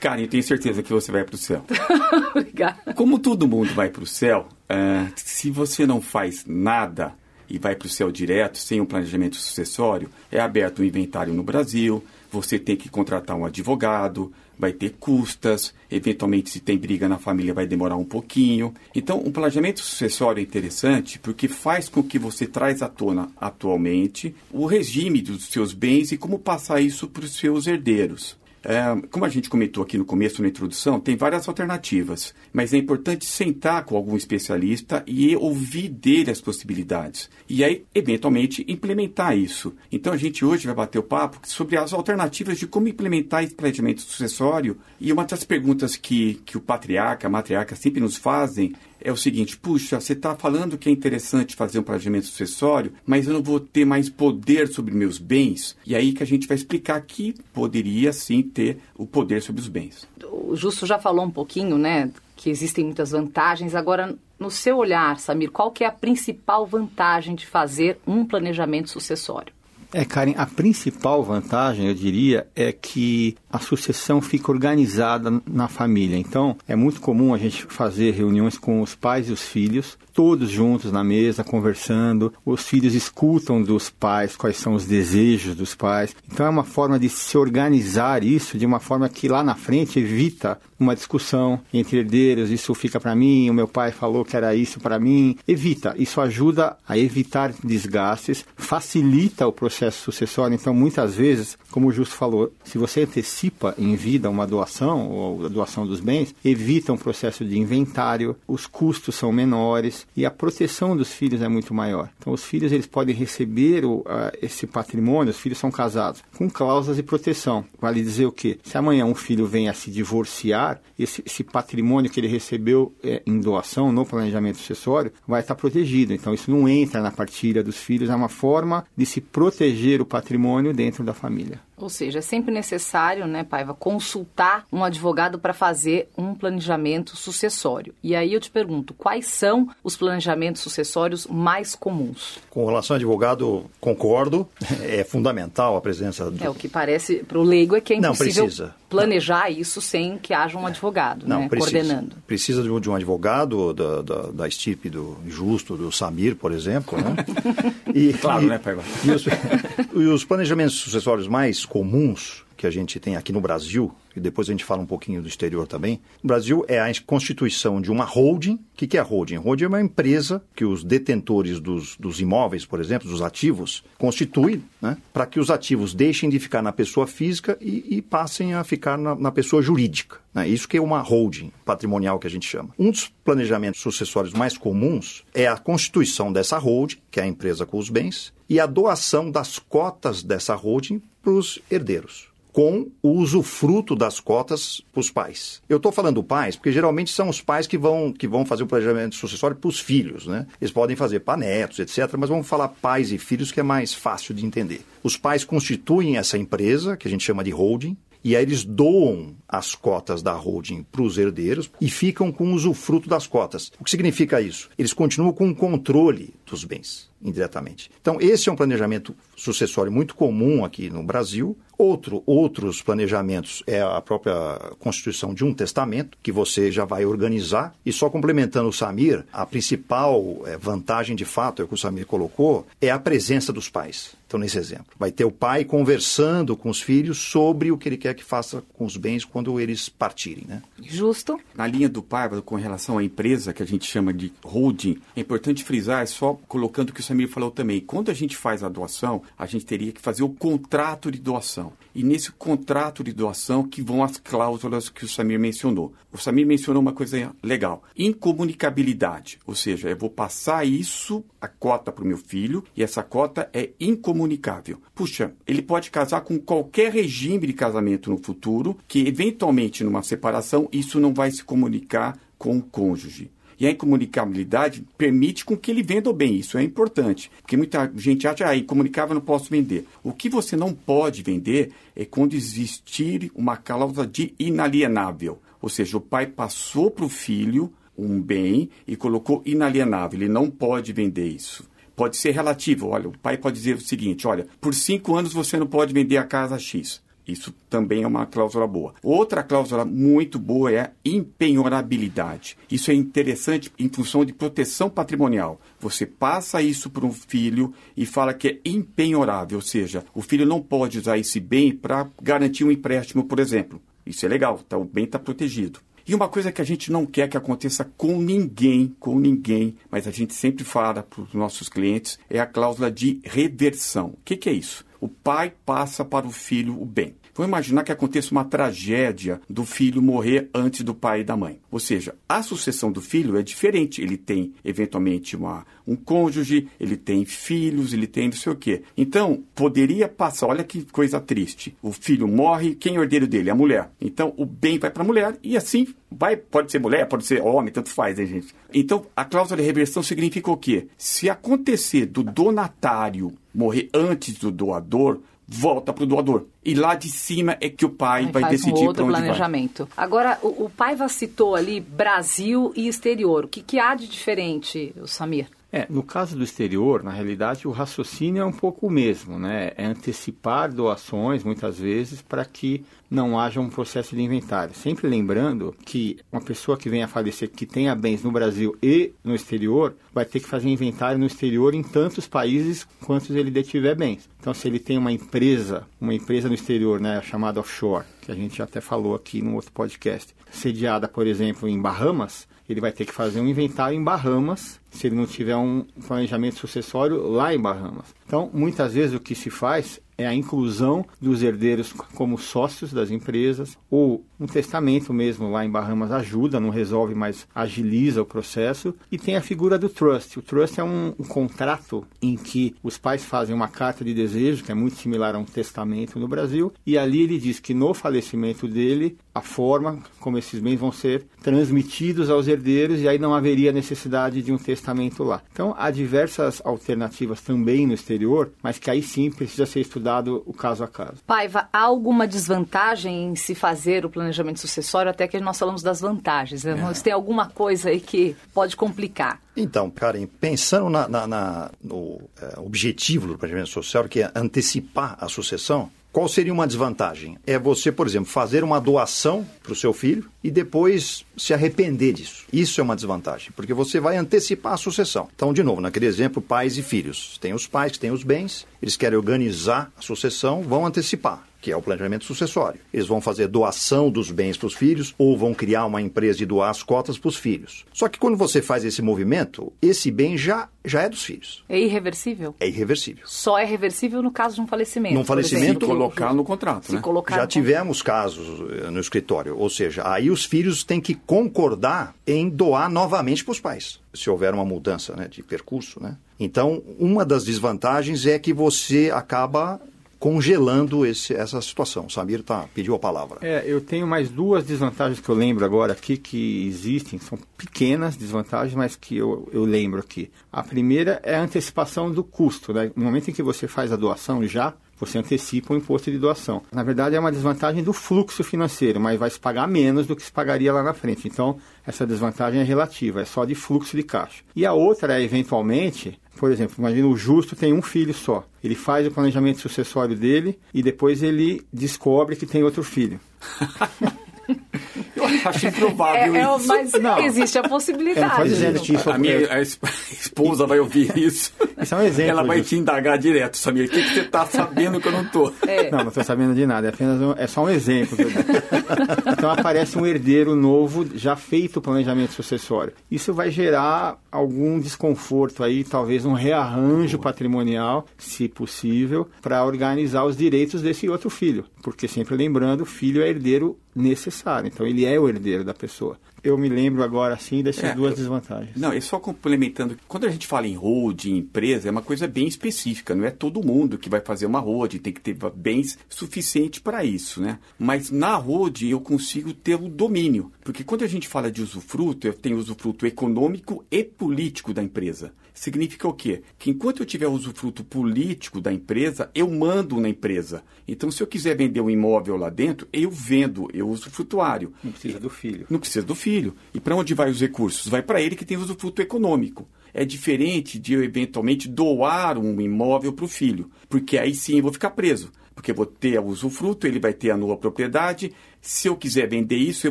Cara, 0.00 0.20
eu 0.20 0.28
tenho 0.28 0.42
certeza 0.42 0.82
que 0.82 0.92
você 0.92 1.10
vai 1.10 1.24
pro 1.24 1.36
céu. 1.36 1.64
Obrigada. 2.30 2.94
Como 2.94 3.18
todo 3.18 3.48
mundo 3.48 3.74
vai 3.74 3.88
pro 3.88 4.06
céu, 4.06 4.48
uh, 4.70 5.12
se 5.16 5.50
você 5.50 5.84
não 5.86 6.00
faz 6.00 6.44
nada 6.46 7.12
e 7.48 7.58
vai 7.58 7.74
para 7.74 7.86
o 7.86 7.90
céu 7.90 8.10
direto, 8.10 8.58
sem 8.58 8.80
um 8.80 8.86
planejamento 8.86 9.36
sucessório, 9.36 10.08
é 10.30 10.38
aberto 10.38 10.80
um 10.80 10.84
inventário 10.84 11.32
no 11.32 11.42
Brasil, 11.42 12.04
você 12.30 12.58
tem 12.58 12.76
que 12.76 12.88
contratar 12.88 13.36
um 13.36 13.44
advogado, 13.44 14.32
vai 14.58 14.72
ter 14.72 14.94
custas, 14.98 15.74
eventualmente 15.90 16.50
se 16.50 16.60
tem 16.60 16.78
briga 16.78 17.08
na 17.08 17.18
família 17.18 17.54
vai 17.54 17.66
demorar 17.66 17.96
um 17.96 18.04
pouquinho. 18.04 18.74
Então, 18.94 19.22
um 19.24 19.30
planejamento 19.32 19.80
sucessório 19.80 20.40
é 20.40 20.42
interessante 20.42 21.18
porque 21.18 21.48
faz 21.48 21.88
com 21.88 22.02
que 22.02 22.18
você 22.18 22.46
traz 22.46 22.82
à 22.82 22.88
tona 22.88 23.28
atualmente 23.36 24.34
o 24.50 24.66
regime 24.66 25.20
dos 25.20 25.46
seus 25.46 25.72
bens 25.72 26.12
e 26.12 26.16
como 26.16 26.38
passar 26.38 26.80
isso 26.80 27.06
para 27.08 27.24
os 27.24 27.34
seus 27.34 27.66
herdeiros. 27.66 28.36
É, 28.68 28.82
como 29.12 29.24
a 29.24 29.28
gente 29.28 29.48
comentou 29.48 29.80
aqui 29.80 29.96
no 29.96 30.04
começo, 30.04 30.42
na 30.42 30.48
introdução, 30.48 30.98
tem 30.98 31.14
várias 31.14 31.46
alternativas, 31.46 32.34
mas 32.52 32.74
é 32.74 32.76
importante 32.76 33.24
sentar 33.24 33.84
com 33.84 33.96
algum 33.96 34.16
especialista 34.16 35.04
e 35.06 35.36
ouvir 35.36 35.88
dele 35.88 36.32
as 36.32 36.40
possibilidades. 36.40 37.30
E 37.48 37.62
aí, 37.62 37.84
eventualmente, 37.94 38.64
implementar 38.66 39.38
isso. 39.38 39.72
Então, 39.92 40.12
a 40.12 40.16
gente 40.16 40.44
hoje 40.44 40.66
vai 40.66 40.74
bater 40.74 40.98
o 40.98 41.04
papo 41.04 41.38
sobre 41.44 41.76
as 41.76 41.92
alternativas 41.92 42.58
de 42.58 42.66
como 42.66 42.88
implementar 42.88 43.44
esse 43.44 43.54
planejamento 43.54 44.00
sucessório. 44.00 44.78
E 45.00 45.12
uma 45.12 45.24
das 45.24 45.44
perguntas 45.44 45.94
que, 45.94 46.42
que 46.44 46.56
o 46.56 46.60
patriarca, 46.60 47.28
a 47.28 47.30
matriarca 47.30 47.76
sempre 47.76 48.00
nos 48.00 48.16
fazem 48.16 48.74
é 49.06 49.12
o 49.12 49.16
seguinte: 49.16 49.56
puxa, 49.56 50.00
você 50.00 50.14
está 50.14 50.34
falando 50.34 50.76
que 50.76 50.88
é 50.88 50.92
interessante 50.92 51.54
fazer 51.54 51.78
um 51.78 51.82
planejamento 51.84 52.26
sucessório, 52.26 52.92
mas 53.06 53.26
eu 53.26 53.32
não 53.32 53.42
vou 53.42 53.60
ter 53.60 53.84
mais 53.84 54.10
poder 54.10 54.66
sobre 54.66 54.92
meus 54.92 55.18
bens. 55.18 55.76
E 55.86 55.94
aí 55.94 56.12
que 56.12 56.24
a 56.24 56.26
gente 56.26 56.48
vai 56.48 56.56
explicar 56.56 57.00
que 57.02 57.32
poderia 57.52 58.12
sim 58.12 58.42
ter 58.42 58.78
o 58.96 59.06
poder 59.06 59.40
sobre 59.40 59.62
os 59.62 59.68
bens. 59.68 60.08
O 60.24 60.56
Justo 60.56 60.84
já 60.84 60.98
falou 60.98 61.24
um 61.24 61.30
pouquinho, 61.30 61.78
né? 61.78 62.10
Que 62.34 62.50
existem 62.50 62.84
muitas 62.84 63.12
vantagens. 63.12 63.76
Agora, 63.76 64.16
no 64.40 64.50
seu 64.50 64.76
olhar, 64.76 65.18
Samir, 65.20 65.52
qual 65.52 65.70
que 65.70 65.84
é 65.84 65.86
a 65.86 65.92
principal 65.92 66.66
vantagem 66.66 67.36
de 67.36 67.46
fazer 67.46 67.98
um 68.04 68.24
planejamento 68.24 68.90
sucessório? 68.90 69.54
É, 69.98 70.04
Karen, 70.04 70.34
a 70.36 70.44
principal 70.44 71.24
vantagem, 71.24 71.86
eu 71.86 71.94
diria, 71.94 72.46
é 72.54 72.70
que 72.70 73.34
a 73.50 73.58
sucessão 73.58 74.20
fica 74.20 74.52
organizada 74.52 75.40
na 75.50 75.68
família. 75.68 76.18
Então, 76.18 76.54
é 76.68 76.76
muito 76.76 77.00
comum 77.00 77.32
a 77.32 77.38
gente 77.38 77.64
fazer 77.64 78.10
reuniões 78.10 78.58
com 78.58 78.82
os 78.82 78.94
pais 78.94 79.30
e 79.30 79.32
os 79.32 79.40
filhos, 79.40 79.96
todos 80.16 80.48
juntos 80.48 80.90
na 80.90 81.04
mesa, 81.04 81.44
conversando. 81.44 82.32
Os 82.42 82.66
filhos 82.66 82.94
escutam 82.94 83.62
dos 83.62 83.90
pais 83.90 84.34
quais 84.34 84.56
são 84.56 84.72
os 84.72 84.86
desejos 84.86 85.54
dos 85.54 85.74
pais. 85.74 86.16
Então, 86.32 86.46
é 86.46 86.48
uma 86.48 86.64
forma 86.64 86.98
de 86.98 87.10
se 87.10 87.36
organizar 87.36 88.24
isso 88.24 88.56
de 88.56 88.64
uma 88.64 88.80
forma 88.80 89.10
que 89.10 89.28
lá 89.28 89.44
na 89.44 89.54
frente 89.54 90.00
evita 90.00 90.58
uma 90.80 90.94
discussão 90.94 91.60
entre 91.72 91.98
herdeiros. 91.98 92.50
Isso 92.50 92.74
fica 92.74 92.98
para 92.98 93.14
mim, 93.14 93.50
o 93.50 93.54
meu 93.54 93.68
pai 93.68 93.92
falou 93.92 94.24
que 94.24 94.34
era 94.34 94.54
isso 94.54 94.80
para 94.80 94.98
mim. 94.98 95.36
Evita. 95.46 95.94
Isso 95.98 96.18
ajuda 96.18 96.78
a 96.88 96.96
evitar 96.96 97.52
desgastes, 97.62 98.42
facilita 98.56 99.46
o 99.46 99.52
processo 99.52 100.02
sucessório. 100.02 100.54
Então, 100.54 100.72
muitas 100.72 101.14
vezes, 101.14 101.58
como 101.70 101.88
o 101.88 101.92
Justo 101.92 102.14
falou, 102.14 102.50
se 102.64 102.78
você 102.78 103.02
antecipa 103.02 103.74
em 103.76 103.94
vida 103.96 104.30
uma 104.30 104.46
doação 104.46 105.10
ou 105.10 105.44
a 105.44 105.48
doação 105.48 105.86
dos 105.86 106.00
bens, 106.00 106.34
evita 106.42 106.90
um 106.90 106.96
processo 106.96 107.44
de 107.44 107.58
inventário, 107.58 108.34
os 108.48 108.66
custos 108.66 109.14
são 109.14 109.30
menores 109.30 110.05
e 110.16 110.24
a 110.24 110.30
proteção 110.30 110.96
dos 110.96 111.12
filhos 111.12 111.42
é 111.42 111.48
muito 111.48 111.74
maior. 111.74 112.10
Então, 112.18 112.32
os 112.32 112.44
filhos 112.44 112.72
eles 112.72 112.86
podem 112.86 113.14
receber 113.14 113.84
o, 113.84 113.98
uh, 113.98 114.32
esse 114.40 114.66
patrimônio, 114.66 115.30
os 115.30 115.38
filhos 115.38 115.58
são 115.58 115.70
casados, 115.70 116.22
com 116.36 116.48
cláusulas 116.48 116.96
de 116.96 117.02
proteção. 117.02 117.64
Vale 117.78 118.02
dizer 118.02 118.26
o 118.26 118.32
quê? 118.32 118.58
Se 118.64 118.78
amanhã 118.78 119.04
um 119.04 119.14
filho 119.14 119.46
vem 119.46 119.68
a 119.68 119.74
se 119.74 119.90
divorciar, 119.90 120.80
esse, 120.98 121.22
esse 121.26 121.44
patrimônio 121.44 122.10
que 122.10 122.18
ele 122.18 122.28
recebeu 122.28 122.94
é, 123.02 123.22
em 123.26 123.38
doação 123.38 123.92
no 123.92 124.06
planejamento 124.06 124.58
sucessório 124.58 125.12
vai 125.26 125.40
estar 125.40 125.54
protegido. 125.54 126.14
Então, 126.14 126.32
isso 126.32 126.50
não 126.50 126.68
entra 126.68 127.02
na 127.02 127.10
partilha 127.10 127.62
dos 127.62 127.76
filhos, 127.76 128.08
é 128.08 128.14
uma 128.14 128.28
forma 128.28 128.84
de 128.96 129.04
se 129.04 129.20
proteger 129.20 130.00
o 130.00 130.06
patrimônio 130.06 130.72
dentro 130.72 131.04
da 131.04 131.12
família. 131.12 131.60
Ou 131.76 131.88
seja, 131.88 132.20
é 132.20 132.22
sempre 132.22 132.52
necessário, 132.52 133.26
né, 133.26 133.44
Paiva, 133.44 133.74
consultar 133.74 134.64
um 134.72 134.82
advogado 134.82 135.38
para 135.38 135.52
fazer 135.52 136.08
um 136.16 136.34
planejamento 136.34 137.16
sucessório. 137.16 137.94
E 138.02 138.16
aí 138.16 138.32
eu 138.32 138.40
te 138.40 138.50
pergunto, 138.50 138.94
quais 138.94 139.26
são 139.26 139.68
os 139.84 139.96
planejamentos 139.96 140.62
sucessórios 140.62 141.26
mais 141.26 141.74
comuns? 141.74 142.38
Com 142.50 142.64
relação 142.66 142.94
ao 142.94 142.96
advogado, 142.96 143.66
concordo, 143.80 144.48
é 144.82 145.04
fundamental 145.04 145.76
a 145.76 145.80
presença 145.80 146.30
do... 146.30 146.42
É, 146.42 146.48
o 146.48 146.54
que 146.54 146.68
parece 146.68 147.16
para 147.16 147.38
o 147.38 147.42
leigo 147.42 147.76
é 147.76 147.80
que 147.80 147.92
é 147.92 147.96
impossível 147.96 148.44
Não, 148.44 148.46
precisa. 148.46 148.74
Planejar 148.88 149.50
isso 149.50 149.80
sem 149.80 150.16
que 150.18 150.32
haja 150.32 150.56
um 150.56 150.66
advogado, 150.66 151.26
Não, 151.26 151.40
né, 151.40 151.48
precisa. 151.48 151.72
coordenando. 151.72 152.16
Precisa 152.26 152.62
de 152.62 152.70
um, 152.70 152.80
de 152.80 152.88
um 152.88 152.94
advogado 152.94 153.74
da, 153.74 154.02
da, 154.02 154.22
da 154.30 154.48
estipe 154.48 154.88
do 154.88 155.16
Justo, 155.26 155.76
do 155.76 155.90
Samir, 155.90 156.36
por 156.36 156.52
exemplo, 156.52 156.98
né? 156.98 157.16
E, 157.94 158.12
claro, 158.12 158.44
e, 158.44 158.46
né, 158.46 158.58
Paiva? 158.58 158.82
E 159.04 159.10
os, 159.10 159.24
e 159.94 160.06
os 160.06 160.24
planejamentos 160.24 160.74
sucessórios 160.74 161.26
mais 161.26 161.64
comuns 161.64 162.45
que 162.56 162.66
a 162.66 162.70
gente 162.70 162.98
tem 162.98 163.16
aqui 163.16 163.32
no 163.32 163.40
Brasil, 163.40 163.94
e 164.16 164.20
depois 164.20 164.48
a 164.48 164.52
gente 164.52 164.64
fala 164.64 164.80
um 164.80 164.86
pouquinho 164.86 165.20
do 165.20 165.28
exterior 165.28 165.66
também. 165.66 166.00
No 166.22 166.28
Brasil 166.28 166.64
é 166.66 166.80
a 166.80 166.90
constituição 167.04 167.80
de 167.80 167.90
uma 167.90 168.04
holding. 168.04 168.54
O 168.54 168.60
que, 168.74 168.86
que 168.86 168.96
é 168.96 169.00
holding? 169.00 169.36
Holding 169.36 169.64
é 169.64 169.68
uma 169.68 169.80
empresa 169.80 170.42
que 170.54 170.64
os 170.64 170.82
detentores 170.82 171.60
dos, 171.60 171.96
dos 171.98 172.20
imóveis, 172.20 172.64
por 172.64 172.80
exemplo, 172.80 173.08
dos 173.08 173.20
ativos, 173.20 173.84
constituem 173.98 174.64
né, 174.80 174.96
para 175.12 175.26
que 175.26 175.38
os 175.38 175.50
ativos 175.50 175.92
deixem 175.92 176.30
de 176.30 176.38
ficar 176.38 176.62
na 176.62 176.72
pessoa 176.72 177.06
física 177.06 177.58
e, 177.60 177.96
e 177.96 178.02
passem 178.02 178.54
a 178.54 178.64
ficar 178.64 178.96
na, 178.96 179.14
na 179.14 179.30
pessoa 179.30 179.60
jurídica. 179.60 180.16
Né? 180.32 180.48
Isso 180.48 180.66
que 180.66 180.78
é 180.78 180.80
uma 180.80 181.00
holding 181.00 181.52
patrimonial 181.64 182.18
que 182.18 182.26
a 182.26 182.30
gente 182.30 182.48
chama. 182.48 182.70
Um 182.78 182.90
dos 182.90 183.12
planejamentos 183.22 183.80
sucessórios 183.82 184.32
mais 184.32 184.56
comuns 184.56 185.24
é 185.34 185.46
a 185.46 185.58
constituição 185.58 186.32
dessa 186.32 186.56
holding, 186.56 186.96
que 187.10 187.20
é 187.20 187.24
a 187.24 187.26
empresa 187.26 187.66
com 187.66 187.78
os 187.78 187.90
bens, 187.90 188.32
e 188.48 188.58
a 188.58 188.66
doação 188.66 189.30
das 189.30 189.58
cotas 189.58 190.22
dessa 190.22 190.54
holding 190.54 191.02
para 191.22 191.32
os 191.32 191.58
herdeiros 191.70 192.35
com 192.56 192.90
o 193.02 193.10
usufruto 193.10 193.94
das 193.94 194.18
cotas 194.18 194.80
para 194.90 195.00
os 195.00 195.10
pais. 195.10 195.60
Eu 195.68 195.76
estou 195.76 195.92
falando 195.92 196.24
pais 196.24 196.56
porque 196.56 196.72
geralmente 196.72 197.12
são 197.12 197.28
os 197.28 197.38
pais 197.38 197.66
que 197.66 197.76
vão, 197.76 198.10
que 198.10 198.26
vão 198.26 198.46
fazer 198.46 198.62
o 198.62 198.66
planejamento 198.66 199.14
sucessório 199.14 199.54
para 199.54 199.68
os 199.68 199.78
filhos. 199.78 200.26
Né? 200.26 200.46
Eles 200.58 200.72
podem 200.72 200.96
fazer 200.96 201.20
para 201.20 201.36
netos, 201.36 201.80
etc., 201.80 202.16
mas 202.16 202.30
vamos 202.30 202.48
falar 202.48 202.68
pais 202.68 203.12
e 203.12 203.18
filhos 203.18 203.52
que 203.52 203.60
é 203.60 203.62
mais 203.62 203.92
fácil 203.92 204.34
de 204.34 204.46
entender. 204.46 204.80
Os 205.02 205.18
pais 205.18 205.44
constituem 205.44 206.16
essa 206.16 206.38
empresa, 206.38 206.96
que 206.96 207.06
a 207.06 207.10
gente 207.10 207.24
chama 207.24 207.44
de 207.44 207.50
holding, 207.50 207.94
e 208.26 208.34
aí 208.34 208.42
eles 208.42 208.64
doam 208.64 209.36
as 209.48 209.76
cotas 209.76 210.20
da 210.20 210.32
holding 210.32 210.82
para 210.82 211.02
os 211.02 211.16
herdeiros 211.16 211.70
e 211.80 211.88
ficam 211.88 212.32
com 212.32 212.50
o 212.50 212.54
usufruto 212.54 213.08
das 213.08 213.24
cotas. 213.24 213.70
O 213.78 213.84
que 213.84 213.90
significa 213.92 214.40
isso? 214.40 214.68
Eles 214.76 214.92
continuam 214.92 215.32
com 215.32 215.48
o 215.48 215.54
controle 215.54 216.34
dos 216.44 216.64
bens, 216.64 217.08
indiretamente. 217.22 217.88
Então, 218.00 218.18
esse 218.20 218.48
é 218.48 218.52
um 218.52 218.56
planejamento 218.56 219.14
sucessório 219.36 219.92
muito 219.92 220.16
comum 220.16 220.64
aqui 220.64 220.90
no 220.90 221.04
Brasil. 221.04 221.56
Outro, 221.78 222.22
outros 222.24 222.80
planejamentos 222.82 223.62
é 223.66 223.82
a 223.82 224.00
própria 224.00 224.34
constituição 224.78 225.34
de 225.34 225.44
um 225.44 225.52
testamento, 225.52 226.16
que 226.22 226.32
você 226.32 226.72
já 226.72 226.84
vai 226.84 227.04
organizar. 227.04 227.74
E 227.84 227.92
só 227.92 228.08
complementando 228.08 228.68
o 228.68 228.72
Samir, 228.72 229.24
a 229.32 229.44
principal 229.44 230.42
é, 230.46 230.56
vantagem 230.56 231.14
de 231.14 231.24
fato, 231.24 231.60
é 231.60 231.64
o 231.64 231.68
que 231.68 231.74
o 231.74 231.78
Samir 231.78 232.06
colocou, 232.06 232.66
é 232.80 232.90
a 232.90 232.98
presença 232.98 233.52
dos 233.52 233.68
pais. 233.68 234.16
Então, 234.26 234.40
nesse 234.40 234.58
exemplo, 234.58 234.86
vai 234.98 235.12
ter 235.12 235.24
o 235.24 235.30
pai 235.30 235.64
conversando 235.64 236.56
com 236.56 236.68
os 236.68 236.80
filhos 236.80 237.18
sobre 237.18 237.70
o 237.70 237.78
que 237.78 237.88
ele 237.88 237.96
quer 237.96 238.12
que 238.12 238.24
faça 238.24 238.62
com 238.74 238.84
os 238.84 238.96
bens 238.96 239.24
quando 239.24 239.60
eles 239.60 239.88
partirem, 239.88 240.44
né? 240.48 240.62
Justo. 240.82 241.38
Na 241.54 241.66
linha 241.66 241.88
do 241.88 242.02
pai, 242.02 242.28
com 242.44 242.56
relação 242.56 242.98
à 242.98 243.04
empresa 243.04 243.52
que 243.52 243.62
a 243.62 243.66
gente 243.66 243.86
chama 243.86 244.12
de 244.12 244.32
holding, 244.44 244.98
é 245.14 245.20
importante 245.20 245.62
frisar, 245.62 246.02
é 246.02 246.06
só 246.06 246.36
colocando 246.48 246.90
o 246.90 246.92
que 246.92 247.00
o 247.00 247.04
Samir 247.04 247.28
falou 247.28 247.52
também. 247.52 247.80
Quando 247.80 248.10
a 248.10 248.14
gente 248.14 248.36
faz 248.36 248.64
a 248.64 248.68
doação, 248.68 249.22
a 249.38 249.46
gente 249.46 249.64
teria 249.64 249.92
que 249.92 250.00
fazer 250.00 250.24
o 250.24 250.28
contrato 250.28 251.10
de 251.10 251.20
doação. 251.20 251.65
E 251.94 252.02
nesse 252.02 252.30
contrato 252.32 253.02
de 253.02 253.12
doação 253.12 253.66
que 253.66 253.82
vão 253.82 254.02
as 254.02 254.18
cláusulas 254.18 254.88
que 254.88 255.04
o 255.04 255.08
Samir 255.08 255.38
mencionou. 255.40 255.92
O 256.12 256.18
Samir 256.18 256.46
mencionou 256.46 256.82
uma 256.82 256.92
coisa 256.92 257.34
legal: 257.42 257.82
incomunicabilidade. 257.96 259.38
Ou 259.46 259.54
seja, 259.54 259.88
eu 259.88 259.96
vou 259.96 260.10
passar 260.10 260.66
isso, 260.66 261.24
a 261.40 261.48
cota 261.48 261.90
para 261.90 262.04
o 262.04 262.06
meu 262.06 262.18
filho, 262.18 262.64
e 262.76 262.82
essa 262.82 263.02
cota 263.02 263.48
é 263.52 263.70
incomunicável. 263.80 264.80
Puxa, 264.94 265.32
ele 265.46 265.62
pode 265.62 265.90
casar 265.90 266.22
com 266.22 266.38
qualquer 266.38 266.92
regime 266.92 267.46
de 267.46 267.52
casamento 267.52 268.10
no 268.10 268.18
futuro, 268.18 268.76
que 268.86 269.06
eventualmente 269.06 269.84
numa 269.84 270.02
separação 270.02 270.68
isso 270.72 271.00
não 271.00 271.14
vai 271.14 271.30
se 271.30 271.42
comunicar 271.42 272.18
com 272.38 272.56
o 272.58 272.62
cônjuge. 272.62 273.30
E 273.58 273.66
a 273.66 273.70
incomunicabilidade 273.70 274.84
permite 274.98 275.44
com 275.44 275.56
que 275.56 275.70
ele 275.70 275.82
venda 275.82 276.10
o 276.10 276.12
bem. 276.12 276.36
Isso 276.36 276.58
é 276.58 276.62
importante. 276.62 277.30
Porque 277.40 277.56
muita 277.56 277.90
gente 277.96 278.28
acha, 278.28 278.46
ah, 278.46 278.56
incomunicável 278.56 279.14
não 279.14 279.20
posso 279.22 279.50
vender. 279.50 279.86
O 280.02 280.12
que 280.12 280.28
você 280.28 280.56
não 280.56 280.72
pode 280.74 281.22
vender 281.22 281.72
é 281.94 282.04
quando 282.04 282.34
existir 282.34 283.30
uma 283.34 283.56
cláusula 283.56 284.06
de 284.06 284.34
inalienável. 284.38 285.38
Ou 285.60 285.68
seja, 285.68 285.96
o 285.96 286.00
pai 286.00 286.26
passou 286.26 286.90
para 286.90 287.04
o 287.04 287.08
filho 287.08 287.72
um 287.96 288.20
bem 288.20 288.68
e 288.86 288.94
colocou 288.94 289.42
inalienável. 289.44 290.20
Ele 290.20 290.28
não 290.28 290.50
pode 290.50 290.92
vender 290.92 291.26
isso. 291.26 291.64
Pode 291.94 292.18
ser 292.18 292.32
relativo. 292.32 292.88
Olha, 292.88 293.08
o 293.08 293.18
pai 293.18 293.38
pode 293.38 293.56
dizer 293.56 293.76
o 293.76 293.80
seguinte: 293.80 294.26
olha, 294.26 294.46
por 294.60 294.74
cinco 294.74 295.16
anos 295.16 295.32
você 295.32 295.58
não 295.58 295.66
pode 295.66 295.94
vender 295.94 296.18
a 296.18 296.24
casa 296.24 296.58
X. 296.58 297.00
Isso 297.26 297.52
também 297.68 298.04
é 298.04 298.06
uma 298.06 298.24
cláusula 298.24 298.66
boa. 298.66 298.94
Outra 299.02 299.42
cláusula 299.42 299.84
muito 299.84 300.38
boa 300.38 300.70
é 300.70 300.80
a 300.80 300.90
empenhorabilidade. 301.04 302.56
Isso 302.70 302.90
é 302.90 302.94
interessante 302.94 303.72
em 303.78 303.88
função 303.88 304.24
de 304.24 304.32
proteção 304.32 304.88
patrimonial. 304.88 305.60
Você 305.80 306.06
passa 306.06 306.62
isso 306.62 306.88
para 306.88 307.04
um 307.04 307.12
filho 307.12 307.74
e 307.96 308.06
fala 308.06 308.32
que 308.32 308.48
é 308.48 308.60
empenhorável, 308.64 309.58
ou 309.58 309.62
seja, 309.62 310.04
o 310.14 310.22
filho 310.22 310.46
não 310.46 310.62
pode 310.62 310.98
usar 310.98 311.18
esse 311.18 311.40
bem 311.40 311.74
para 311.74 312.08
garantir 312.22 312.64
um 312.64 312.70
empréstimo, 312.70 313.24
por 313.24 313.40
exemplo. 313.40 313.80
Isso 314.06 314.24
é 314.24 314.28
legal, 314.28 314.58
tá? 314.58 314.78
o 314.78 314.84
bem 314.84 315.04
está 315.04 315.18
protegido. 315.18 315.80
E 316.08 316.14
uma 316.14 316.28
coisa 316.28 316.52
que 316.52 316.62
a 316.62 316.64
gente 316.64 316.92
não 316.92 317.04
quer 317.04 317.28
que 317.28 317.36
aconteça 317.36 317.84
com 317.96 318.20
ninguém, 318.20 318.94
com 319.00 319.18
ninguém, 319.18 319.74
mas 319.90 320.06
a 320.06 320.12
gente 320.12 320.34
sempre 320.34 320.62
fala 320.62 321.02
para 321.02 321.20
os 321.20 321.34
nossos 321.34 321.68
clientes, 321.68 322.16
é 322.30 322.38
a 322.38 322.46
cláusula 322.46 322.92
de 322.92 323.20
reversão. 323.24 324.10
O 324.10 324.18
que, 324.24 324.36
que 324.36 324.48
é 324.48 324.52
isso? 324.52 324.84
O 325.00 325.08
pai 325.08 325.52
passa 325.64 326.04
para 326.04 326.24
o 326.24 326.30
filho 326.30 326.80
o 326.80 326.84
bem. 326.84 327.16
Vamos 327.36 327.48
imaginar 327.48 327.84
que 327.84 327.92
aconteça 327.92 328.32
uma 328.32 328.46
tragédia 328.46 329.42
do 329.48 329.62
filho 329.66 330.00
morrer 330.00 330.48
antes 330.54 330.82
do 330.82 330.94
pai 330.94 331.20
e 331.20 331.24
da 331.24 331.36
mãe. 331.36 331.60
Ou 331.70 331.78
seja, 331.78 332.14
a 332.26 332.42
sucessão 332.42 332.90
do 332.90 333.02
filho 333.02 333.36
é 333.36 333.42
diferente. 333.42 334.00
Ele 334.00 334.16
tem, 334.16 334.54
eventualmente, 334.64 335.36
uma, 335.36 335.66
um 335.86 335.94
cônjuge, 335.94 336.66
ele 336.80 336.96
tem 336.96 337.26
filhos, 337.26 337.92
ele 337.92 338.06
tem 338.06 338.28
não 338.28 338.36
sei 338.36 338.52
o 338.52 338.56
quê. 338.56 338.82
Então, 338.96 339.44
poderia 339.54 340.08
passar, 340.08 340.46
olha 340.46 340.64
que 340.64 340.82
coisa 340.86 341.20
triste. 341.20 341.76
O 341.82 341.92
filho 341.92 342.26
morre, 342.26 342.74
quem 342.74 342.96
é 342.96 342.98
o 342.98 343.02
herdeiro 343.02 343.26
dele? 343.26 343.50
A 343.50 343.54
mulher. 343.54 343.90
Então, 344.00 344.32
o 344.38 344.46
bem 344.46 344.78
vai 344.78 344.90
para 344.90 345.02
a 345.02 345.06
mulher 345.06 345.38
e 345.42 345.58
assim 345.58 345.86
vai, 346.10 346.36
pode 346.36 346.72
ser 346.72 346.78
mulher, 346.78 347.06
pode 347.06 347.26
ser 347.26 347.42
homem, 347.42 347.70
tanto 347.70 347.90
faz, 347.90 348.18
hein, 348.18 348.26
gente? 348.26 348.54
Então, 348.72 349.04
a 349.14 349.26
cláusula 349.26 349.60
de 349.60 349.66
reversão 349.66 350.02
significa 350.02 350.50
o 350.50 350.56
quê? 350.56 350.86
Se 350.96 351.28
acontecer 351.28 352.06
do 352.06 352.22
donatário 352.22 353.34
morrer 353.54 353.88
antes 353.92 354.34
do 354.38 354.50
doador, 354.50 355.20
volta 355.46 355.92
para 355.92 356.04
o 356.04 356.06
doador. 356.06 356.46
E 356.64 356.74
lá 356.74 356.94
de 356.94 357.08
cima 357.08 357.56
é 357.60 357.68
que 357.68 357.84
o 357.84 357.90
pai 357.90 358.24
Aí 358.24 358.32
vai 358.32 358.42
faz 358.42 358.52
decidir 358.52 358.82
um 358.82 358.86
outro 358.86 359.04
para 359.04 359.14
onde 359.14 359.22
planejamento. 359.22 359.88
Agora, 359.96 360.38
o, 360.42 360.64
o 360.64 360.70
Paiva 360.70 361.08
citou 361.08 361.54
ali 361.54 361.80
Brasil 361.80 362.72
e 362.74 362.88
exterior. 362.88 363.44
O 363.44 363.48
que, 363.48 363.62
que 363.62 363.78
há 363.78 363.94
de 363.94 364.08
diferente, 364.08 364.92
o 365.00 365.06
Samir? 365.06 365.48
É, 365.72 365.86
no 365.90 366.02
caso 366.02 366.36
do 366.36 366.44
exterior, 366.44 367.02
na 367.02 367.10
realidade, 367.10 367.66
o 367.68 367.70
raciocínio 367.70 368.40
é 368.40 368.44
um 368.46 368.52
pouco 368.52 368.86
o 368.86 368.90
mesmo, 368.90 369.38
né? 369.38 369.72
É 369.76 369.84
antecipar 369.84 370.72
doações, 370.72 371.44
muitas 371.44 371.78
vezes, 371.78 372.22
para 372.22 372.44
que 372.44 372.84
não 373.10 373.38
haja 373.38 373.60
um 373.60 373.68
processo 373.68 374.14
de 374.14 374.22
inventário. 374.22 374.74
Sempre 374.74 375.08
lembrando 375.08 375.74
que 375.84 376.18
uma 376.30 376.40
pessoa 376.40 376.76
que 376.76 376.88
venha 376.88 377.04
a 377.04 377.08
falecer, 377.08 377.50
que 377.50 377.66
tenha 377.66 377.94
bens 377.94 378.22
no 378.22 378.32
Brasil 378.32 378.76
e 378.82 379.12
no 379.22 379.34
exterior, 379.34 379.94
vai 380.12 380.24
ter 380.24 380.40
que 380.40 380.48
fazer 380.48 380.68
inventário 380.68 381.18
no 381.18 381.26
exterior 381.26 381.74
em 381.74 381.82
tantos 381.82 382.26
países 382.26 382.86
quantos 383.04 383.30
ele 383.30 383.50
detiver 383.50 383.96
bens. 383.96 384.28
Então, 384.40 384.52
se 384.54 384.66
ele 384.68 384.78
tem 384.78 384.98
uma 384.98 385.12
empresa, 385.12 385.86
uma 386.00 386.14
empresa 386.14 386.48
no 386.48 386.54
exterior, 386.54 387.00
né, 387.00 387.20
chamada 387.22 387.60
offshore, 387.60 388.04
que 388.22 388.30
a 388.30 388.34
gente 388.34 388.60
até 388.62 388.80
falou 388.80 389.14
aqui 389.14 389.42
no 389.42 389.54
outro 389.54 389.72
podcast, 389.72 390.34
sediada, 390.50 391.08
por 391.08 391.26
exemplo, 391.26 391.68
em 391.68 391.80
Bahamas, 391.80 392.46
ele 392.68 392.80
vai 392.80 392.90
ter 392.90 393.04
que 393.04 393.12
fazer 393.12 393.40
um 393.40 393.46
inventário 393.46 393.96
em 393.96 394.02
Bahamas, 394.02 394.80
se 394.90 395.06
ele 395.06 395.14
não 395.14 395.26
tiver 395.26 395.56
um 395.56 395.84
planejamento 396.06 396.58
sucessório 396.58 397.28
lá 397.28 397.54
em 397.54 397.60
Bahamas. 397.60 398.14
Então, 398.26 398.50
muitas 398.52 398.94
vezes 398.94 399.14
o 399.14 399.20
que 399.20 399.34
se 399.34 399.50
faz 399.50 400.00
é 400.18 400.26
a 400.26 400.34
inclusão 400.34 401.04
dos 401.20 401.42
herdeiros 401.42 401.92
como 401.92 402.38
sócios 402.38 402.92
das 402.92 403.10
empresas, 403.10 403.76
ou 403.90 404.24
um 404.38 404.46
testamento 404.46 405.12
mesmo 405.12 405.50
lá 405.50 405.64
em 405.64 405.70
Bahamas 405.70 406.10
ajuda, 406.10 406.60
não 406.60 406.70
resolve, 406.70 407.14
mas 407.14 407.46
agiliza 407.54 408.22
o 408.22 408.26
processo. 408.26 408.94
E 409.10 409.18
tem 409.18 409.36
a 409.36 409.42
figura 409.42 409.78
do 409.78 409.88
trust. 409.88 410.38
O 410.38 410.42
trust 410.42 410.80
é 410.80 410.84
um, 410.84 411.14
um 411.18 411.24
contrato 411.24 412.06
em 412.20 412.36
que 412.36 412.74
os 412.82 412.98
pais 412.98 413.24
fazem 413.24 413.54
uma 413.54 413.68
carta 413.68 414.04
de 414.04 414.14
desejo, 414.14 414.64
que 414.64 414.72
é 414.72 414.74
muito 414.74 414.96
similar 414.96 415.34
a 415.34 415.38
um 415.38 415.44
testamento 415.44 416.18
no 416.18 416.28
Brasil, 416.28 416.72
e 416.86 416.96
ali 416.96 417.22
ele 417.22 417.38
diz 417.38 417.60
que 417.60 417.74
no 417.74 417.92
falecimento 417.92 418.66
dele, 418.66 419.16
a 419.34 419.40
forma 419.42 419.98
como 420.18 420.38
esses 420.38 420.60
bens 420.60 420.78
vão 420.78 420.92
ser 420.92 421.26
transmitidos 421.42 422.30
aos 422.30 422.48
herdeiros, 422.48 423.00
e 423.00 423.08
aí 423.08 423.18
não 423.18 423.34
haveria 423.34 423.72
necessidade 423.72 424.42
de 424.42 424.52
um 424.52 424.58
testamento 424.58 425.22
lá. 425.22 425.42
Então, 425.52 425.74
há 425.78 425.90
diversas 425.90 426.60
alternativas 426.64 427.40
também 427.40 427.86
no 427.86 427.94
exterior 427.94 428.15
mas 428.62 428.78
que 428.78 428.90
aí 428.90 429.02
sim 429.02 429.30
precisa 429.30 429.66
ser 429.66 429.80
estudado 429.80 430.42
o 430.46 430.52
caso 430.52 430.84
a 430.84 430.88
caso. 430.88 431.22
Paiva, 431.26 431.68
há 431.72 431.80
alguma 431.80 432.26
desvantagem 432.26 433.28
em 433.28 433.36
se 433.36 433.54
fazer 433.54 434.04
o 434.04 434.10
planejamento 434.10 434.60
sucessório? 434.60 435.10
Até 435.10 435.26
que 435.28 435.38
nós 435.40 435.58
falamos 435.58 435.82
das 435.82 436.00
vantagens. 436.00 436.64
Né? 436.64 436.72
É. 436.72 437.00
tem 437.00 437.12
alguma 437.12 437.48
coisa 437.48 437.90
aí 437.90 438.00
que 438.00 438.36
pode 438.54 438.76
complicar? 438.76 439.40
Então, 439.56 439.90
Karen, 439.90 440.26
pensando 440.26 440.90
na, 440.90 441.08
na, 441.08 441.26
na 441.26 441.70
no 441.82 442.20
é, 442.40 442.58
objetivo 442.60 443.26
do 443.26 443.38
planejamento 443.38 443.70
social, 443.70 444.04
que 444.04 444.22
é 444.22 444.30
antecipar 444.34 445.16
a 445.18 445.28
sucessão, 445.28 445.90
qual 446.16 446.30
seria 446.30 446.50
uma 446.50 446.66
desvantagem? 446.66 447.36
É 447.46 447.58
você, 447.58 447.92
por 447.92 448.06
exemplo, 448.06 448.30
fazer 448.30 448.64
uma 448.64 448.80
doação 448.80 449.46
para 449.62 449.74
o 449.74 449.76
seu 449.76 449.92
filho 449.92 450.24
e 450.42 450.50
depois 450.50 451.26
se 451.36 451.52
arrepender 451.52 452.14
disso. 452.14 452.46
Isso 452.50 452.80
é 452.80 452.82
uma 452.84 452.96
desvantagem, 452.96 453.50
porque 453.54 453.74
você 453.74 454.00
vai 454.00 454.16
antecipar 454.16 454.72
a 454.72 454.76
sucessão. 454.78 455.28
Então, 455.36 455.52
de 455.52 455.62
novo, 455.62 455.82
naquele 455.82 456.06
exemplo, 456.06 456.40
pais 456.40 456.78
e 456.78 456.82
filhos. 456.82 457.36
Tem 457.38 457.52
os 457.52 457.66
pais 457.66 457.92
que 457.92 457.98
têm 457.98 458.12
os 458.12 458.22
bens, 458.22 458.66
eles 458.80 458.96
querem 458.96 459.18
organizar 459.18 459.92
a 459.94 460.00
sucessão, 460.00 460.62
vão 460.62 460.86
antecipar 460.86 461.46
que 461.66 461.72
é 461.72 461.76
o 461.76 461.82
planejamento 461.82 462.24
sucessório. 462.24 462.78
Eles 462.94 463.08
vão 463.08 463.20
fazer 463.20 463.48
doação 463.48 464.08
dos 464.08 464.30
bens 464.30 464.56
para 464.56 464.68
os 464.68 464.74
filhos 464.74 465.12
ou 465.18 465.36
vão 465.36 465.52
criar 465.52 465.84
uma 465.84 466.00
empresa 466.00 466.40
e 466.40 466.46
doar 466.46 466.70
as 466.70 466.80
cotas 466.80 467.18
para 467.18 467.28
os 467.28 467.34
filhos. 467.34 467.84
Só 467.92 468.08
que 468.08 468.20
quando 468.20 468.36
você 468.36 468.62
faz 468.62 468.84
esse 468.84 469.02
movimento, 469.02 469.72
esse 469.82 470.12
bem 470.12 470.38
já, 470.38 470.68
já 470.84 471.02
é 471.02 471.08
dos 471.08 471.24
filhos. 471.24 471.64
É 471.68 471.76
irreversível? 471.76 472.54
É 472.60 472.68
irreversível. 472.68 473.24
Só 473.26 473.58
é 473.58 473.64
reversível 473.64 474.22
no 474.22 474.30
caso 474.30 474.54
de 474.54 474.60
um 474.60 474.66
falecimento. 474.68 475.16
Num 475.16 475.24
falecimento. 475.24 475.80
Se 475.80 475.86
colocar 475.86 476.32
no 476.32 476.44
contrato. 476.44 476.86
Se 476.86 476.94
né? 476.94 477.00
colocar 477.00 477.34
já 477.34 477.42
no 477.42 477.48
tivemos 477.48 478.00
casos 478.00 478.60
eh, 478.70 478.88
no 478.88 479.00
escritório. 479.00 479.58
Ou 479.58 479.68
seja, 479.68 480.08
aí 480.08 480.30
os 480.30 480.44
filhos 480.44 480.84
têm 480.84 481.00
que 481.00 481.14
concordar 481.14 482.14
em 482.24 482.48
doar 482.48 482.88
novamente 482.88 483.44
para 483.44 483.50
os 483.50 483.58
pais. 483.58 483.98
Se 484.14 484.30
houver 484.30 484.54
uma 484.54 484.64
mudança 484.64 485.16
né, 485.16 485.26
de 485.26 485.42
percurso. 485.42 486.00
Né? 486.00 486.16
Então, 486.38 486.80
uma 486.96 487.24
das 487.24 487.42
desvantagens 487.42 488.24
é 488.24 488.38
que 488.38 488.52
você 488.52 489.10
acaba 489.12 489.80
congelando 490.18 491.04
esse, 491.04 491.34
essa 491.34 491.60
situação. 491.60 492.08
Samir 492.08 492.42
tá, 492.42 492.68
pediu 492.74 492.94
a 492.94 492.98
palavra. 492.98 493.38
É, 493.42 493.64
eu 493.66 493.80
tenho 493.80 494.06
mais 494.06 494.28
duas 494.28 494.64
desvantagens 494.64 495.20
que 495.20 495.28
eu 495.28 495.34
lembro 495.34 495.64
agora 495.64 495.92
aqui 495.92 496.16
que 496.16 496.66
existem, 496.66 497.18
são 497.18 497.38
pequenas 497.56 498.16
desvantagens, 498.16 498.74
mas 498.74 498.96
que 498.96 499.16
eu, 499.16 499.48
eu 499.52 499.64
lembro 499.64 500.00
aqui. 500.00 500.30
A 500.50 500.62
primeira 500.62 501.20
é 501.22 501.36
a 501.36 501.42
antecipação 501.42 502.10
do 502.10 502.24
custo. 502.24 502.72
Né? 502.72 502.90
No 502.96 503.04
momento 503.04 503.30
em 503.30 503.34
que 503.34 503.42
você 503.42 503.68
faz 503.68 503.92
a 503.92 503.96
doação 503.96 504.46
já, 504.46 504.74
você 504.98 505.18
antecipa 505.18 505.74
o 505.74 505.76
imposto 505.76 506.10
de 506.10 506.18
doação. 506.18 506.62
Na 506.72 506.82
verdade, 506.82 507.16
é 507.16 507.20
uma 507.20 507.32
desvantagem 507.32 507.82
do 507.82 507.92
fluxo 507.92 508.42
financeiro, 508.42 509.00
mas 509.00 509.18
vai 509.18 509.30
se 509.30 509.38
pagar 509.38 509.66
menos 509.68 510.06
do 510.06 510.16
que 510.16 510.22
se 510.22 510.32
pagaria 510.32 510.72
lá 510.72 510.82
na 510.82 510.94
frente. 510.94 511.28
Então, 511.28 511.58
essa 511.86 512.06
desvantagem 512.06 512.60
é 512.60 512.64
relativa, 512.64 513.20
é 513.20 513.24
só 513.24 513.44
de 513.44 513.54
fluxo 513.54 513.96
de 513.96 514.02
caixa. 514.02 514.42
E 514.54 514.64
a 514.64 514.72
outra 514.72 515.18
é, 515.18 515.22
eventualmente, 515.22 516.18
por 516.36 516.50
exemplo, 516.50 516.76
imagina 516.78 517.06
o 517.06 517.16
justo 517.16 517.56
tem 517.56 517.72
um 517.72 517.82
filho 517.82 518.14
só. 518.14 518.44
Ele 518.62 518.74
faz 518.74 519.06
o 519.06 519.10
planejamento 519.10 519.60
sucessório 519.60 520.16
dele 520.16 520.58
e 520.72 520.82
depois 520.82 521.22
ele 521.22 521.62
descobre 521.72 522.36
que 522.36 522.46
tem 522.46 522.62
outro 522.62 522.82
filho. 522.82 523.20
Acho 525.44 525.66
improvável 525.66 526.34
é, 526.34 526.40
é, 526.40 526.58
mas 526.66 526.92
não. 526.92 527.18
existe 527.18 527.58
a 527.58 527.62
possibilidade. 527.62 528.64
É, 528.64 528.72
que 528.72 528.94
isso 528.94 529.10
a 529.10 529.18
minha 529.18 529.52
a 529.52 529.60
esposa 529.60 530.66
vai 530.66 530.78
ouvir 530.78 531.16
isso. 531.16 531.52
Isso 531.80 531.94
é 531.94 531.98
um 531.98 532.02
exemplo. 532.02 532.30
Ela 532.30 532.42
vai 532.42 532.62
te 532.62 532.76
indagar 532.76 533.18
direto, 533.18 533.56
Samir. 533.56 533.86
O 533.86 533.88
que, 533.88 534.02
que 534.02 534.14
você 534.14 534.20
está 534.20 534.46
sabendo 534.46 535.00
que 535.00 535.08
eu 535.08 535.12
não 535.12 535.22
estou? 535.22 535.54
É. 535.66 535.90
Não, 535.90 535.98
não 535.98 536.08
estou 536.08 536.24
sabendo 536.24 536.54
de 536.54 536.66
nada. 536.66 536.88
É 536.88 536.90
apenas 536.90 537.20
um, 537.20 537.32
é 537.32 537.46
só 537.46 537.64
um 537.64 537.70
exemplo. 537.70 538.16
então 539.26 539.50
aparece 539.50 539.98
um 539.98 540.06
herdeiro 540.06 540.54
novo, 540.54 541.06
já 541.14 541.36
feito 541.36 541.78
o 541.78 541.82
planejamento 541.82 542.32
sucessório. 542.32 542.92
Isso 543.10 543.32
vai 543.32 543.50
gerar 543.50 544.18
algum 544.30 544.78
desconforto 544.78 545.62
aí, 545.62 545.84
talvez 545.84 546.24
um 546.24 546.32
rearranjo 546.32 547.18
patrimonial, 547.18 548.06
se 548.18 548.48
possível, 548.48 549.28
para 549.40 549.64
organizar 549.64 550.24
os 550.24 550.36
direitos 550.36 550.82
desse 550.82 551.08
outro 551.08 551.30
filho. 551.30 551.64
Porque 551.82 552.08
sempre 552.08 552.36
lembrando, 552.36 552.82
o 552.82 552.86
filho 552.86 553.22
é 553.22 553.28
herdeiro 553.28 553.78
necessário. 553.96 554.68
Então 554.68 554.86
ele 554.86 555.04
é 555.04 555.18
o 555.18 555.28
herdeiro 555.28 555.64
da 555.64 555.74
pessoa. 555.74 556.18
Eu 556.44 556.56
me 556.56 556.68
lembro 556.68 557.02
agora 557.02 557.34
assim 557.34 557.62
dessas 557.62 557.84
é, 557.84 557.94
duas 557.94 558.14
desvantagens. 558.14 558.76
Não, 558.76 558.92
é 558.92 559.00
só 559.00 559.18
complementando. 559.18 559.96
Quando 560.06 560.26
a 560.26 560.28
gente 560.28 560.46
fala 560.46 560.68
em 560.68 560.74
holding, 560.74 561.38
empresa, 561.38 561.88
é 561.88 561.90
uma 561.90 562.02
coisa 562.02 562.28
bem 562.28 562.46
específica. 562.46 563.14
Não 563.14 563.24
é 563.24 563.30
todo 563.30 563.64
mundo 563.64 563.98
que 563.98 564.08
vai 564.08 564.20
fazer 564.20 564.46
uma 564.46 564.60
holding, 564.60 564.98
tem 564.98 565.12
que 565.12 565.20
ter 565.20 565.36
bens 565.54 565.98
suficientes 566.08 566.78
para 566.78 567.04
isso, 567.04 567.40
né? 567.40 567.58
Mas 567.78 568.10
na 568.10 568.36
holding 568.36 568.90
eu 568.90 569.00
consigo 569.00 569.52
ter 569.52 569.74
o 569.74 569.88
domínio. 569.88 570.52
Porque 570.62 570.84
quando 570.84 571.02
a 571.02 571.08
gente 571.08 571.26
fala 571.26 571.50
de 571.50 571.62
usufruto, 571.62 572.26
eu 572.26 572.34
tenho 572.34 572.58
usufruto 572.58 573.06
econômico 573.06 573.84
e 573.90 574.04
político 574.04 574.72
da 574.72 574.82
empresa. 574.82 575.32
Significa 575.56 576.06
o 576.06 576.12
quê? 576.12 576.42
Que 576.58 576.70
enquanto 576.70 577.00
eu 577.00 577.06
tiver 577.06 577.26
usufruto 577.26 577.82
político 577.82 578.60
da 578.60 578.70
empresa, 578.70 579.30
eu 579.34 579.50
mando 579.50 579.98
na 579.98 580.06
empresa. 580.06 580.62
Então, 580.86 581.10
se 581.10 581.22
eu 581.22 581.26
quiser 581.26 581.56
vender 581.56 581.80
um 581.80 581.88
imóvel 581.88 582.36
lá 582.36 582.50
dentro, 582.50 582.86
eu 582.92 583.10
vendo, 583.10 583.66
eu 583.72 583.88
usufrutuário. 583.88 584.74
Não 584.84 584.92
precisa 584.92 585.18
do 585.18 585.30
filho. 585.30 585.66
Não 585.70 585.78
precisa 585.78 586.04
do 586.04 586.14
filho. 586.14 586.54
E 586.74 586.78
para 586.78 586.94
onde 586.94 587.14
vai 587.14 587.30
os 587.30 587.40
recursos? 587.40 587.88
Vai 587.88 588.02
para 588.02 588.20
ele 588.20 588.36
que 588.36 588.44
tem 588.44 588.58
usufruto 588.58 589.00
econômico. 589.00 589.66
É 589.94 590.04
diferente 590.04 590.78
de 590.78 590.92
eu 590.92 591.02
eventualmente 591.02 591.68
doar 591.68 592.36
um 592.36 592.60
imóvel 592.60 593.14
para 593.14 593.24
o 593.24 593.28
filho, 593.28 593.70
porque 593.88 594.18
aí 594.18 594.34
sim 594.34 594.58
eu 594.58 594.62
vou 594.62 594.72
ficar 594.72 594.90
preso 594.90 595.32
porque 595.54 595.70
eu 595.70 595.74
vou 595.74 595.86
ter 595.86 596.20
o 596.20 596.26
usufruto, 596.26 596.86
ele 596.86 597.00
vai 597.00 597.14
ter 597.14 597.30
a 597.30 597.36
nua 597.36 597.56
propriedade. 597.56 598.30
Se 598.60 598.88
eu 598.88 598.94
quiser 598.94 599.26
vender 599.26 599.56
isso, 599.56 599.86
eu 599.86 599.90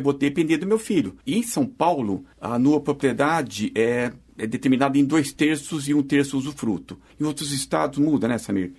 vou 0.00 0.12
depender 0.12 0.58
do 0.58 0.66
meu 0.66 0.78
filho. 0.78 1.16
E 1.26 1.36
em 1.36 1.42
São 1.42 1.66
Paulo, 1.66 2.24
a 2.40 2.56
nua 2.56 2.80
propriedade 2.80 3.72
é 3.74 4.12
é 4.38 4.46
determinado 4.46 4.98
em 4.98 5.04
dois 5.04 5.32
terços 5.32 5.88
e 5.88 5.94
um 5.94 6.02
terço 6.02 6.36
usufruto. 6.36 6.98
Em 7.20 7.24
outros 7.24 7.52
estados 7.52 7.98
muda, 7.98 8.28
né, 8.28 8.38
Samir? 8.38 8.72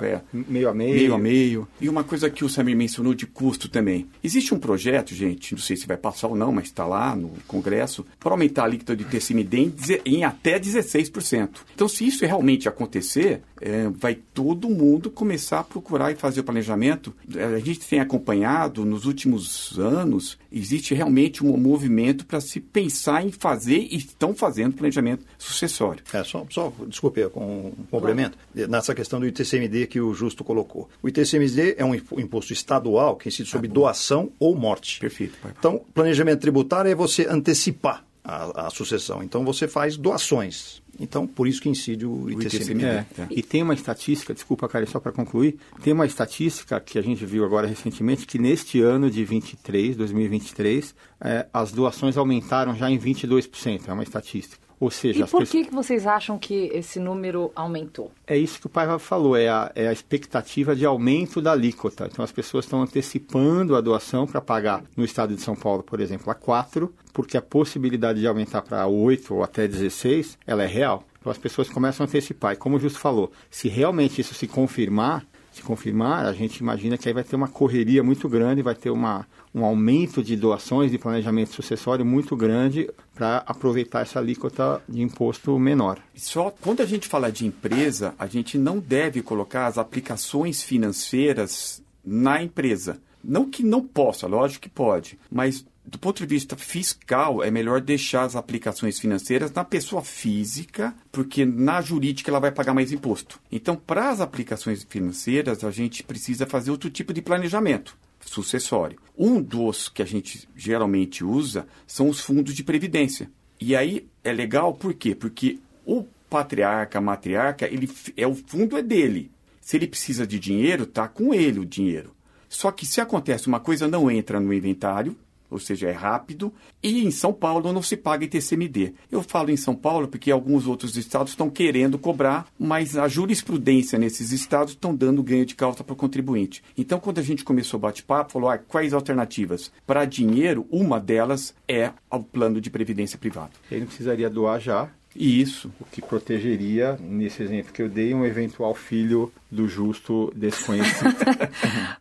meio, 0.00 0.04
é, 0.14 0.22
meio 0.32 0.68
a 0.68 0.74
meio. 0.74 0.94
Meio 0.94 1.14
a 1.14 1.18
meio. 1.18 1.68
E 1.80 1.88
uma 1.88 2.04
coisa 2.04 2.30
que 2.30 2.44
o 2.44 2.48
Samir 2.48 2.76
mencionou 2.76 3.14
de 3.14 3.26
custo 3.26 3.68
também. 3.68 4.06
Existe 4.22 4.54
um 4.54 4.58
projeto, 4.58 5.14
gente, 5.14 5.54
não 5.54 5.60
sei 5.60 5.76
se 5.76 5.86
vai 5.86 5.96
passar 5.96 6.28
ou 6.28 6.36
não, 6.36 6.52
mas 6.52 6.66
está 6.66 6.86
lá 6.86 7.16
no 7.16 7.30
Congresso, 7.46 8.06
para 8.18 8.32
aumentar 8.32 8.62
a 8.62 8.64
alíquota 8.66 8.96
de 8.96 9.04
TCMD 9.04 9.58
em, 9.58 9.74
em 10.04 10.24
até 10.24 10.58
16%. 10.58 11.48
Então, 11.74 11.88
se 11.88 12.06
isso 12.06 12.24
realmente 12.24 12.68
acontecer, 12.68 13.42
é, 13.60 13.88
vai 13.88 14.14
todo 14.14 14.70
mundo 14.70 15.10
começar 15.10 15.60
a 15.60 15.64
procurar 15.64 16.12
e 16.12 16.16
fazer 16.16 16.40
o 16.40 16.44
planejamento. 16.44 17.14
É, 17.34 17.44
a 17.44 17.58
gente 17.58 17.80
tem 17.80 18.00
acompanhado 18.00 18.84
nos 18.84 19.04
últimos 19.04 19.78
anos, 19.78 20.38
existe 20.50 20.94
realmente 20.94 21.44
um 21.44 21.56
movimento 21.56 22.24
para 22.24 22.40
se 22.40 22.60
pensar 22.60 23.24
em 23.26 23.32
fazer 23.32 23.88
e 23.90 23.96
estão 23.96 24.34
fazendo 24.34 24.74
planejamento 24.74 24.99
sucessório. 25.38 26.02
É, 26.12 26.22
só, 26.24 26.46
só 26.50 26.72
desculpe, 26.86 27.28
com 27.30 27.68
um 27.68 27.84
complemento, 27.90 28.38
claro. 28.52 28.70
nessa 28.70 28.94
questão 28.94 29.20
do 29.20 29.26
ITCMD 29.26 29.86
que 29.86 30.00
o 30.00 30.12
Justo 30.14 30.44
colocou. 30.44 30.88
O 31.02 31.08
ITCMD 31.08 31.76
é 31.78 31.84
um 31.84 31.94
imposto 31.94 32.52
estadual 32.52 33.16
que 33.16 33.28
incide 33.28 33.48
sobre 33.48 33.68
ah, 33.68 33.72
doação 33.72 34.30
ou 34.38 34.54
morte. 34.56 35.00
Perfeito. 35.00 35.36
Pai. 35.42 35.52
Então, 35.58 35.80
planejamento 35.94 36.40
tributário 36.40 36.90
é 36.90 36.94
você 36.94 37.26
antecipar 37.28 38.04
a, 38.24 38.66
a 38.66 38.70
sucessão. 38.70 39.22
Então, 39.22 39.44
você 39.44 39.66
faz 39.66 39.96
doações 39.96 40.80
então, 41.00 41.26
por 41.26 41.48
isso 41.48 41.62
que 41.62 41.68
incide 41.70 42.04
o 42.04 42.30
ITCMD. 42.30 42.84
É, 42.84 43.06
é. 43.18 43.26
E 43.30 43.42
tem 43.42 43.62
uma 43.62 43.72
estatística, 43.72 44.34
desculpa, 44.34 44.68
cara, 44.68 44.84
só 44.84 45.00
para 45.00 45.10
concluir, 45.10 45.58
tem 45.82 45.94
uma 45.94 46.04
estatística 46.04 46.78
que 46.78 46.98
a 46.98 47.02
gente 47.02 47.24
viu 47.24 47.42
agora 47.42 47.66
recentemente, 47.66 48.26
que 48.26 48.38
neste 48.38 48.82
ano 48.82 49.10
de 49.10 49.24
23, 49.24 49.96
2023, 49.96 50.94
é, 51.22 51.46
as 51.52 51.72
doações 51.72 52.18
aumentaram 52.18 52.74
já 52.74 52.90
em 52.90 52.98
22%, 52.98 53.88
é 53.88 53.92
uma 53.92 54.02
estatística. 54.02 54.69
Ou 54.80 54.90
seja, 54.90 55.18
e 55.18 55.28
por 55.28 55.40
pessoas... 55.40 55.66
que 55.66 55.74
vocês 55.74 56.06
acham 56.06 56.38
que 56.38 56.70
esse 56.72 56.98
número 56.98 57.52
aumentou? 57.54 58.10
É 58.26 58.34
isso 58.36 58.58
que 58.58 58.66
o 58.66 58.70
pai 58.70 58.98
falou, 58.98 59.36
é 59.36 59.46
a, 59.46 59.70
é 59.74 59.86
a 59.86 59.92
expectativa 59.92 60.74
de 60.74 60.86
aumento 60.86 61.42
da 61.42 61.52
alíquota. 61.52 62.08
Então 62.10 62.24
as 62.24 62.32
pessoas 62.32 62.64
estão 62.64 62.80
antecipando 62.80 63.76
a 63.76 63.80
doação 63.82 64.26
para 64.26 64.40
pagar 64.40 64.82
no 64.96 65.04
estado 65.04 65.34
de 65.34 65.42
São 65.42 65.54
Paulo, 65.54 65.82
por 65.82 66.00
exemplo, 66.00 66.30
a 66.30 66.34
4, 66.34 66.92
porque 67.12 67.36
a 67.36 67.42
possibilidade 67.42 68.20
de 68.20 68.26
aumentar 68.26 68.62
para 68.62 68.86
8 68.86 69.34
ou 69.34 69.44
até 69.44 69.68
16, 69.68 70.38
ela 70.46 70.62
é 70.62 70.66
real. 70.66 71.04
Então 71.20 71.30
as 71.30 71.36
pessoas 71.36 71.68
começam 71.68 72.04
a 72.04 72.08
antecipar. 72.08 72.54
E 72.54 72.56
como 72.56 72.76
o 72.76 72.80
Justo 72.80 72.98
falou, 72.98 73.30
se 73.50 73.68
realmente 73.68 74.22
isso 74.22 74.32
se 74.32 74.46
confirmar, 74.46 75.26
se 75.52 75.62
confirmar, 75.62 76.26
a 76.26 76.32
gente 76.32 76.58
imagina 76.58 76.96
que 76.96 77.08
aí 77.08 77.14
vai 77.14 77.24
ter 77.24 77.36
uma 77.36 77.48
correria 77.48 78.02
muito 78.02 78.28
grande, 78.28 78.62
vai 78.62 78.74
ter 78.74 78.90
uma, 78.90 79.26
um 79.54 79.64
aumento 79.64 80.22
de 80.22 80.36
doações 80.36 80.90
de 80.90 80.98
planejamento 80.98 81.52
sucessório 81.52 82.04
muito 82.04 82.36
grande 82.36 82.88
para 83.14 83.38
aproveitar 83.38 84.02
essa 84.02 84.18
alíquota 84.18 84.80
de 84.88 85.02
imposto 85.02 85.58
menor. 85.58 85.98
Só 86.14 86.54
quando 86.60 86.80
a 86.80 86.86
gente 86.86 87.08
fala 87.08 87.32
de 87.32 87.46
empresa, 87.46 88.14
a 88.18 88.26
gente 88.26 88.56
não 88.56 88.78
deve 88.78 89.22
colocar 89.22 89.66
as 89.66 89.76
aplicações 89.76 90.62
financeiras 90.62 91.82
na 92.04 92.42
empresa. 92.42 92.98
Não 93.22 93.50
que 93.50 93.62
não 93.62 93.82
possa, 93.82 94.26
lógico 94.26 94.62
que 94.62 94.68
pode, 94.68 95.18
mas 95.30 95.64
do 95.90 95.98
ponto 95.98 96.20
de 96.20 96.26
vista 96.26 96.56
fiscal, 96.56 97.42
é 97.42 97.50
melhor 97.50 97.80
deixar 97.80 98.22
as 98.22 98.36
aplicações 98.36 99.00
financeiras 99.00 99.52
na 99.52 99.64
pessoa 99.64 100.02
física, 100.02 100.94
porque 101.10 101.44
na 101.44 101.80
jurídica 101.80 102.30
ela 102.30 102.38
vai 102.38 102.52
pagar 102.52 102.72
mais 102.72 102.92
imposto. 102.92 103.40
Então, 103.50 103.74
para 103.74 104.08
as 104.10 104.20
aplicações 104.20 104.84
financeiras, 104.88 105.64
a 105.64 105.70
gente 105.70 106.04
precisa 106.04 106.46
fazer 106.46 106.70
outro 106.70 106.88
tipo 106.88 107.12
de 107.12 107.20
planejamento 107.20 107.96
sucessório. 108.20 108.98
Um 109.18 109.42
dos 109.42 109.88
que 109.88 110.02
a 110.02 110.06
gente 110.06 110.48
geralmente 110.54 111.24
usa 111.24 111.66
são 111.86 112.08
os 112.08 112.20
fundos 112.20 112.54
de 112.54 112.62
previdência. 112.62 113.28
E 113.60 113.74
aí 113.74 114.06
é 114.22 114.32
legal 114.32 114.72
por 114.72 114.94
quê? 114.94 115.14
Porque 115.14 115.58
o 115.84 116.04
patriarca, 116.28 117.00
matriarca, 117.00 117.66
ele 117.66 117.90
é 118.16 118.26
o 118.26 118.34
fundo 118.34 118.76
é 118.76 118.82
dele. 118.82 119.30
Se 119.60 119.76
ele 119.76 119.88
precisa 119.88 120.26
de 120.26 120.38
dinheiro, 120.38 120.86
tá 120.86 121.08
com 121.08 121.34
ele 121.34 121.58
o 121.58 121.66
dinheiro. 121.66 122.14
Só 122.48 122.70
que 122.70 122.86
se 122.86 123.00
acontece 123.00 123.48
uma 123.48 123.60
coisa, 123.60 123.88
não 123.88 124.10
entra 124.10 124.38
no 124.38 124.52
inventário, 124.52 125.16
ou 125.50 125.58
seja, 125.58 125.88
é 125.88 125.92
rápido, 125.92 126.52
e 126.82 127.04
em 127.04 127.10
São 127.10 127.32
Paulo 127.32 127.72
não 127.72 127.82
se 127.82 127.96
paga 127.96 128.24
ITCMD. 128.24 128.94
Eu 129.10 129.22
falo 129.22 129.50
em 129.50 129.56
São 129.56 129.74
Paulo 129.74 130.08
porque 130.08 130.30
alguns 130.30 130.66
outros 130.66 130.96
estados 130.96 131.32
estão 131.32 131.50
querendo 131.50 131.98
cobrar, 131.98 132.46
mas 132.58 132.96
a 132.96 133.08
jurisprudência 133.08 133.98
nesses 133.98 134.32
estados 134.32 134.72
estão 134.72 134.94
dando 134.94 135.22
ganho 135.22 135.44
de 135.44 135.54
causa 135.54 135.82
para 135.82 135.92
o 135.92 135.96
contribuinte. 135.96 136.62
Então, 136.76 137.00
quando 137.00 137.18
a 137.18 137.22
gente 137.22 137.44
começou 137.44 137.78
o 137.78 137.80
bate-papo, 137.80 138.32
falou 138.32 138.48
ah, 138.48 138.58
quais 138.58 138.92
alternativas? 138.92 139.72
Para 139.86 140.04
dinheiro, 140.04 140.66
uma 140.70 141.00
delas 141.00 141.54
é 141.68 141.92
o 142.10 142.20
plano 142.20 142.60
de 142.60 142.70
previdência 142.70 143.18
privado. 143.18 143.52
Ele 143.70 143.80
não 143.80 143.86
precisaria 143.86 144.30
doar 144.30 144.60
já, 144.60 144.90
isso. 145.14 145.72
O 145.80 145.84
que 145.84 146.00
protegeria, 146.00 146.96
nesse 147.00 147.42
exemplo 147.42 147.72
que 147.72 147.82
eu 147.82 147.88
dei, 147.88 148.14
um 148.14 148.24
eventual 148.24 148.74
filho 148.74 149.32
do 149.50 149.68
justo 149.68 150.32
desconhecido. 150.36 151.16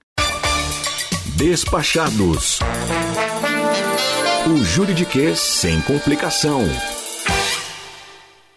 Despachados. 1.36 2.60
O 4.50 4.64
juridiquês 4.64 5.38
sem 5.40 5.80
complicação. 5.82 6.62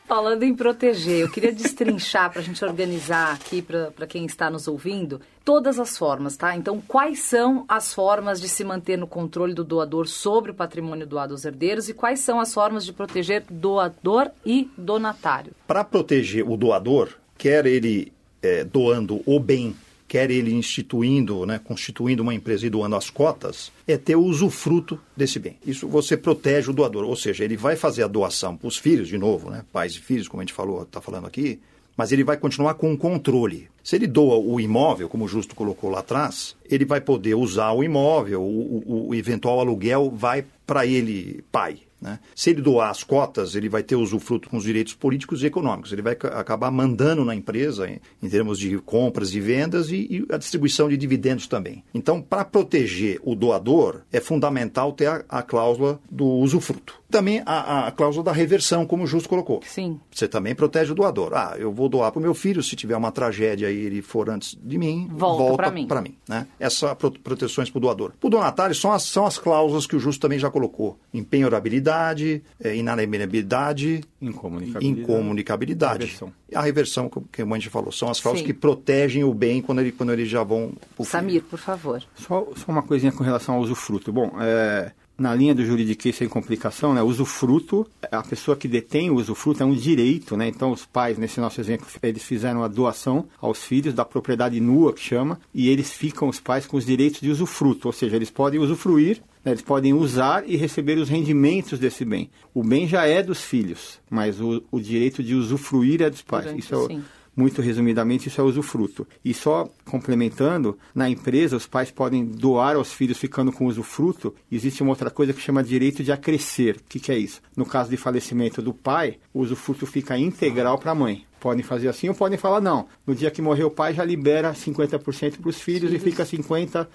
Falando 0.06 0.42
em 0.42 0.54
proteger, 0.54 1.20
eu 1.20 1.28
queria 1.28 1.52
destrinchar 1.52 2.30
para 2.30 2.40
a 2.40 2.42
gente 2.42 2.64
organizar 2.64 3.34
aqui 3.34 3.60
para 3.60 4.06
quem 4.06 4.24
está 4.24 4.48
nos 4.48 4.66
ouvindo 4.66 5.20
todas 5.44 5.78
as 5.78 5.98
formas, 5.98 6.34
tá? 6.34 6.56
Então, 6.56 6.80
quais 6.80 7.18
são 7.18 7.66
as 7.68 7.92
formas 7.92 8.40
de 8.40 8.48
se 8.48 8.64
manter 8.64 8.96
no 8.96 9.06
controle 9.06 9.52
do 9.52 9.62
doador 9.62 10.08
sobre 10.08 10.52
o 10.52 10.54
patrimônio 10.54 11.06
doado 11.06 11.34
aos 11.34 11.44
herdeiros 11.44 11.90
e 11.90 11.92
quais 11.92 12.20
são 12.20 12.40
as 12.40 12.54
formas 12.54 12.86
de 12.86 12.92
proteger 12.94 13.44
doador 13.50 14.30
e 14.46 14.70
donatário? 14.78 15.52
Para 15.66 15.84
proteger 15.84 16.48
o 16.48 16.56
doador, 16.56 17.10
quer 17.36 17.66
ele 17.66 18.10
é, 18.40 18.64
doando 18.64 19.20
o 19.26 19.38
bem 19.38 19.76
quer 20.12 20.30
ele 20.30 20.52
instituindo, 20.52 21.46
né, 21.46 21.58
constituindo 21.58 22.22
uma 22.22 22.34
empresa 22.34 22.66
e 22.66 22.68
doando 22.68 22.96
as 22.96 23.08
cotas, 23.08 23.72
é 23.88 23.96
ter 23.96 24.14
o 24.14 24.20
usufruto 24.20 25.00
desse 25.16 25.38
bem. 25.38 25.56
Isso 25.66 25.88
você 25.88 26.18
protege 26.18 26.68
o 26.68 26.74
doador, 26.74 27.04
ou 27.04 27.16
seja, 27.16 27.42
ele 27.42 27.56
vai 27.56 27.76
fazer 27.76 28.02
a 28.02 28.06
doação 28.06 28.54
para 28.54 28.68
os 28.68 28.76
filhos, 28.76 29.08
de 29.08 29.16
novo, 29.16 29.48
né, 29.48 29.64
pais 29.72 29.94
e 29.94 30.00
filhos, 30.00 30.28
como 30.28 30.42
a 30.42 30.44
gente 30.44 30.52
falou, 30.52 30.82
está 30.82 31.00
falando 31.00 31.26
aqui, 31.26 31.58
mas 31.96 32.12
ele 32.12 32.24
vai 32.24 32.36
continuar 32.36 32.74
com 32.74 32.92
o 32.92 32.98
controle. 32.98 33.70
Se 33.82 33.96
ele 33.96 34.06
doa 34.06 34.36
o 34.36 34.60
imóvel, 34.60 35.08
como 35.08 35.24
o 35.24 35.28
Justo 35.28 35.54
colocou 35.54 35.88
lá 35.88 36.00
atrás, 36.00 36.54
ele 36.68 36.84
vai 36.84 37.00
poder 37.00 37.34
usar 37.34 37.72
o 37.72 37.82
imóvel, 37.82 38.42
o, 38.42 38.82
o, 38.86 39.08
o 39.08 39.14
eventual 39.14 39.60
aluguel 39.60 40.12
vai 40.14 40.44
para 40.66 40.84
ele, 40.84 41.42
pai. 41.50 41.78
Né? 42.02 42.18
Se 42.34 42.50
ele 42.50 42.60
doar 42.60 42.90
as 42.90 43.04
cotas, 43.04 43.54
ele 43.54 43.68
vai 43.68 43.82
ter 43.84 43.94
usufruto 43.94 44.50
com 44.50 44.56
os 44.56 44.64
direitos 44.64 44.92
políticos 44.92 45.42
e 45.42 45.46
econômicos. 45.46 45.92
Ele 45.92 46.02
vai 46.02 46.14
acabar 46.14 46.70
mandando 46.72 47.24
na 47.24 47.32
empresa 47.32 47.88
em, 47.88 48.00
em 48.20 48.28
termos 48.28 48.58
de 48.58 48.76
compras 48.78 49.32
e 49.32 49.40
vendas 49.40 49.88
e, 49.88 49.96
e, 50.10 50.26
a 50.28 50.36
distribuição 50.36 50.88
de 50.88 50.96
dividendos 50.96 51.46
também. 51.46 51.84
Então, 51.94 52.20
para 52.20 52.44
proteger 52.44 53.20
o 53.22 53.36
doador, 53.36 54.02
é 54.12 54.18
fundamental 54.18 54.92
ter 54.92 55.06
a, 55.06 55.24
a 55.28 55.42
cláusula 55.42 56.00
do 56.10 56.26
usufruto. 56.26 57.00
Também 57.12 57.42
a, 57.44 57.88
a, 57.88 57.92
cláusula 57.92 58.24
da 58.24 58.32
reversão, 58.32 58.86
como 58.86 59.04
o 59.04 59.06
Justo 59.06 59.28
colocou. 59.28 59.60
Sim. 59.66 60.00
Você 60.10 60.26
também 60.26 60.54
protege 60.54 60.92
o 60.92 60.94
doador. 60.94 61.34
Ah, 61.34 61.54
eu 61.58 61.70
vou 61.70 61.88
doar 61.88 62.10
para 62.10 62.18
o 62.18 62.22
meu 62.22 62.32
filho, 62.32 62.62
se 62.62 62.74
tiver 62.74 62.96
uma 62.96 63.12
tragédia 63.12 63.70
e 63.70 63.76
ele 63.76 64.00
for 64.00 64.30
antes 64.30 64.58
de 64.60 64.78
mim, 64.78 65.08
volta, 65.10 65.42
volta 65.42 65.56
para 65.56 65.70
mim. 65.70 66.10
mim 66.10 66.16
né? 66.26 66.46
Essas 66.58 66.96
proteções 67.22 67.68
para 67.68 67.78
o 67.78 67.80
doador. 67.80 68.12
Para 68.18 68.26
o 68.26 68.30
donatário, 68.30 68.74
são 68.74 68.92
as, 68.92 69.02
são 69.02 69.26
as 69.26 69.38
cláusulas 69.38 69.86
que 69.86 69.94
o 69.94 70.00
Justo 70.00 70.22
também 70.22 70.38
já 70.38 70.50
colocou. 70.50 70.98
Empenhorabilidade, 71.12 72.42
é, 72.58 72.74
inalienabilidade, 72.74 74.02
incomunicabilidade, 74.20 75.02
incomunicabilidade. 75.02 76.02
A 76.02 76.06
reversão. 76.06 76.32
A 76.54 76.62
reversão, 76.62 77.10
que 77.30 77.42
a 77.42 77.44
gente 77.44 77.68
falou, 77.68 77.92
são 77.92 78.08
as 78.08 78.20
cláusulas 78.20 78.46
Sim. 78.46 78.52
que 78.52 78.58
protegem 78.58 79.22
o 79.22 79.34
bem 79.34 79.60
quando, 79.60 79.80
ele, 79.80 79.92
quando 79.92 80.12
eles 80.12 80.28
já 80.28 80.42
vão... 80.42 80.72
Samir, 81.02 81.42
por 81.42 81.58
favor. 81.58 82.02
Só, 82.14 82.46
só 82.56 82.72
uma 82.72 82.82
coisinha 82.82 83.12
com 83.12 83.22
relação 83.22 83.56
ao 83.56 83.60
usufruto. 83.60 84.12
Bom, 84.12 84.32
é, 84.40 84.92
na 85.18 85.34
linha 85.34 85.54
do 85.54 85.64
juridiquês 85.64 86.16
sem 86.16 86.28
complicação, 86.28 86.94
né, 86.94 87.02
usufruto, 87.02 87.86
a 88.10 88.22
pessoa 88.22 88.56
que 88.56 88.66
detém 88.66 89.10
o 89.10 89.16
usufruto 89.16 89.62
é 89.62 89.66
um 89.66 89.74
direito, 89.74 90.36
né? 90.36 90.48
Então 90.48 90.72
os 90.72 90.84
pais, 90.84 91.18
nesse 91.18 91.40
nosso 91.40 91.60
exemplo, 91.60 91.86
eles 92.02 92.22
fizeram 92.22 92.62
a 92.62 92.68
doação 92.68 93.26
aos 93.40 93.62
filhos 93.64 93.94
da 93.94 94.04
propriedade 94.04 94.60
nua, 94.60 94.92
que 94.92 95.00
chama, 95.00 95.40
e 95.54 95.68
eles 95.68 95.92
ficam, 95.92 96.28
os 96.28 96.40
pais, 96.40 96.66
com 96.66 96.76
os 96.76 96.86
direitos 96.86 97.20
de 97.20 97.30
usufruto, 97.30 97.88
ou 97.88 97.92
seja, 97.92 98.16
eles 98.16 98.30
podem 98.30 98.60
usufruir, 98.60 99.22
né, 99.44 99.52
eles 99.52 99.62
podem 99.62 99.92
usar 99.92 100.48
e 100.48 100.56
receber 100.56 100.98
os 100.98 101.08
rendimentos 101.08 101.78
desse 101.78 102.04
bem. 102.04 102.30
O 102.54 102.62
bem 102.62 102.88
já 102.88 103.06
é 103.06 103.22
dos 103.22 103.40
filhos, 103.40 104.00
mas 104.10 104.40
o, 104.40 104.62
o 104.70 104.80
direito 104.80 105.22
de 105.22 105.34
usufruir 105.34 106.02
é 106.02 106.10
dos 106.10 106.22
pais. 106.22 106.46
Durante, 106.46 106.60
Isso 106.60 106.90
é. 106.90 107.00
Muito 107.34 107.62
resumidamente, 107.62 108.28
isso 108.28 108.40
é 108.40 108.44
usufruto. 108.44 109.06
E 109.24 109.32
só 109.32 109.68
complementando, 109.86 110.78
na 110.94 111.08
empresa 111.08 111.56
os 111.56 111.66
pais 111.66 111.90
podem 111.90 112.24
doar 112.24 112.76
aos 112.76 112.92
filhos 112.92 113.18
ficando 113.18 113.50
com 113.50 113.66
usufruto. 113.66 114.34
Existe 114.50 114.82
uma 114.82 114.90
outra 114.92 115.10
coisa 115.10 115.32
que 115.32 115.40
chama 115.40 115.64
direito 115.64 116.04
de 116.04 116.12
acrescer. 116.12 116.76
O 116.76 116.84
que, 116.88 117.00
que 117.00 117.10
é 117.10 117.18
isso? 117.18 117.40
No 117.56 117.64
caso 117.64 117.88
de 117.88 117.96
falecimento 117.96 118.60
do 118.60 118.74
pai, 118.74 119.18
o 119.32 119.40
usufruto 119.40 119.86
fica 119.86 120.18
integral 120.18 120.78
para 120.78 120.92
a 120.92 120.94
mãe. 120.94 121.26
Podem 121.40 121.64
fazer 121.64 121.88
assim 121.88 122.08
ou 122.08 122.14
podem 122.14 122.38
falar 122.38 122.60
não. 122.60 122.86
No 123.06 123.14
dia 123.14 123.30
que 123.30 123.42
morrer 123.42 123.64
o 123.64 123.70
pai, 123.70 123.94
já 123.94 124.04
libera 124.04 124.52
50% 124.52 125.40
para 125.40 125.48
os 125.50 125.60
filhos 125.60 125.92
e 125.92 125.98
fica 125.98 126.24
50% 126.24 126.86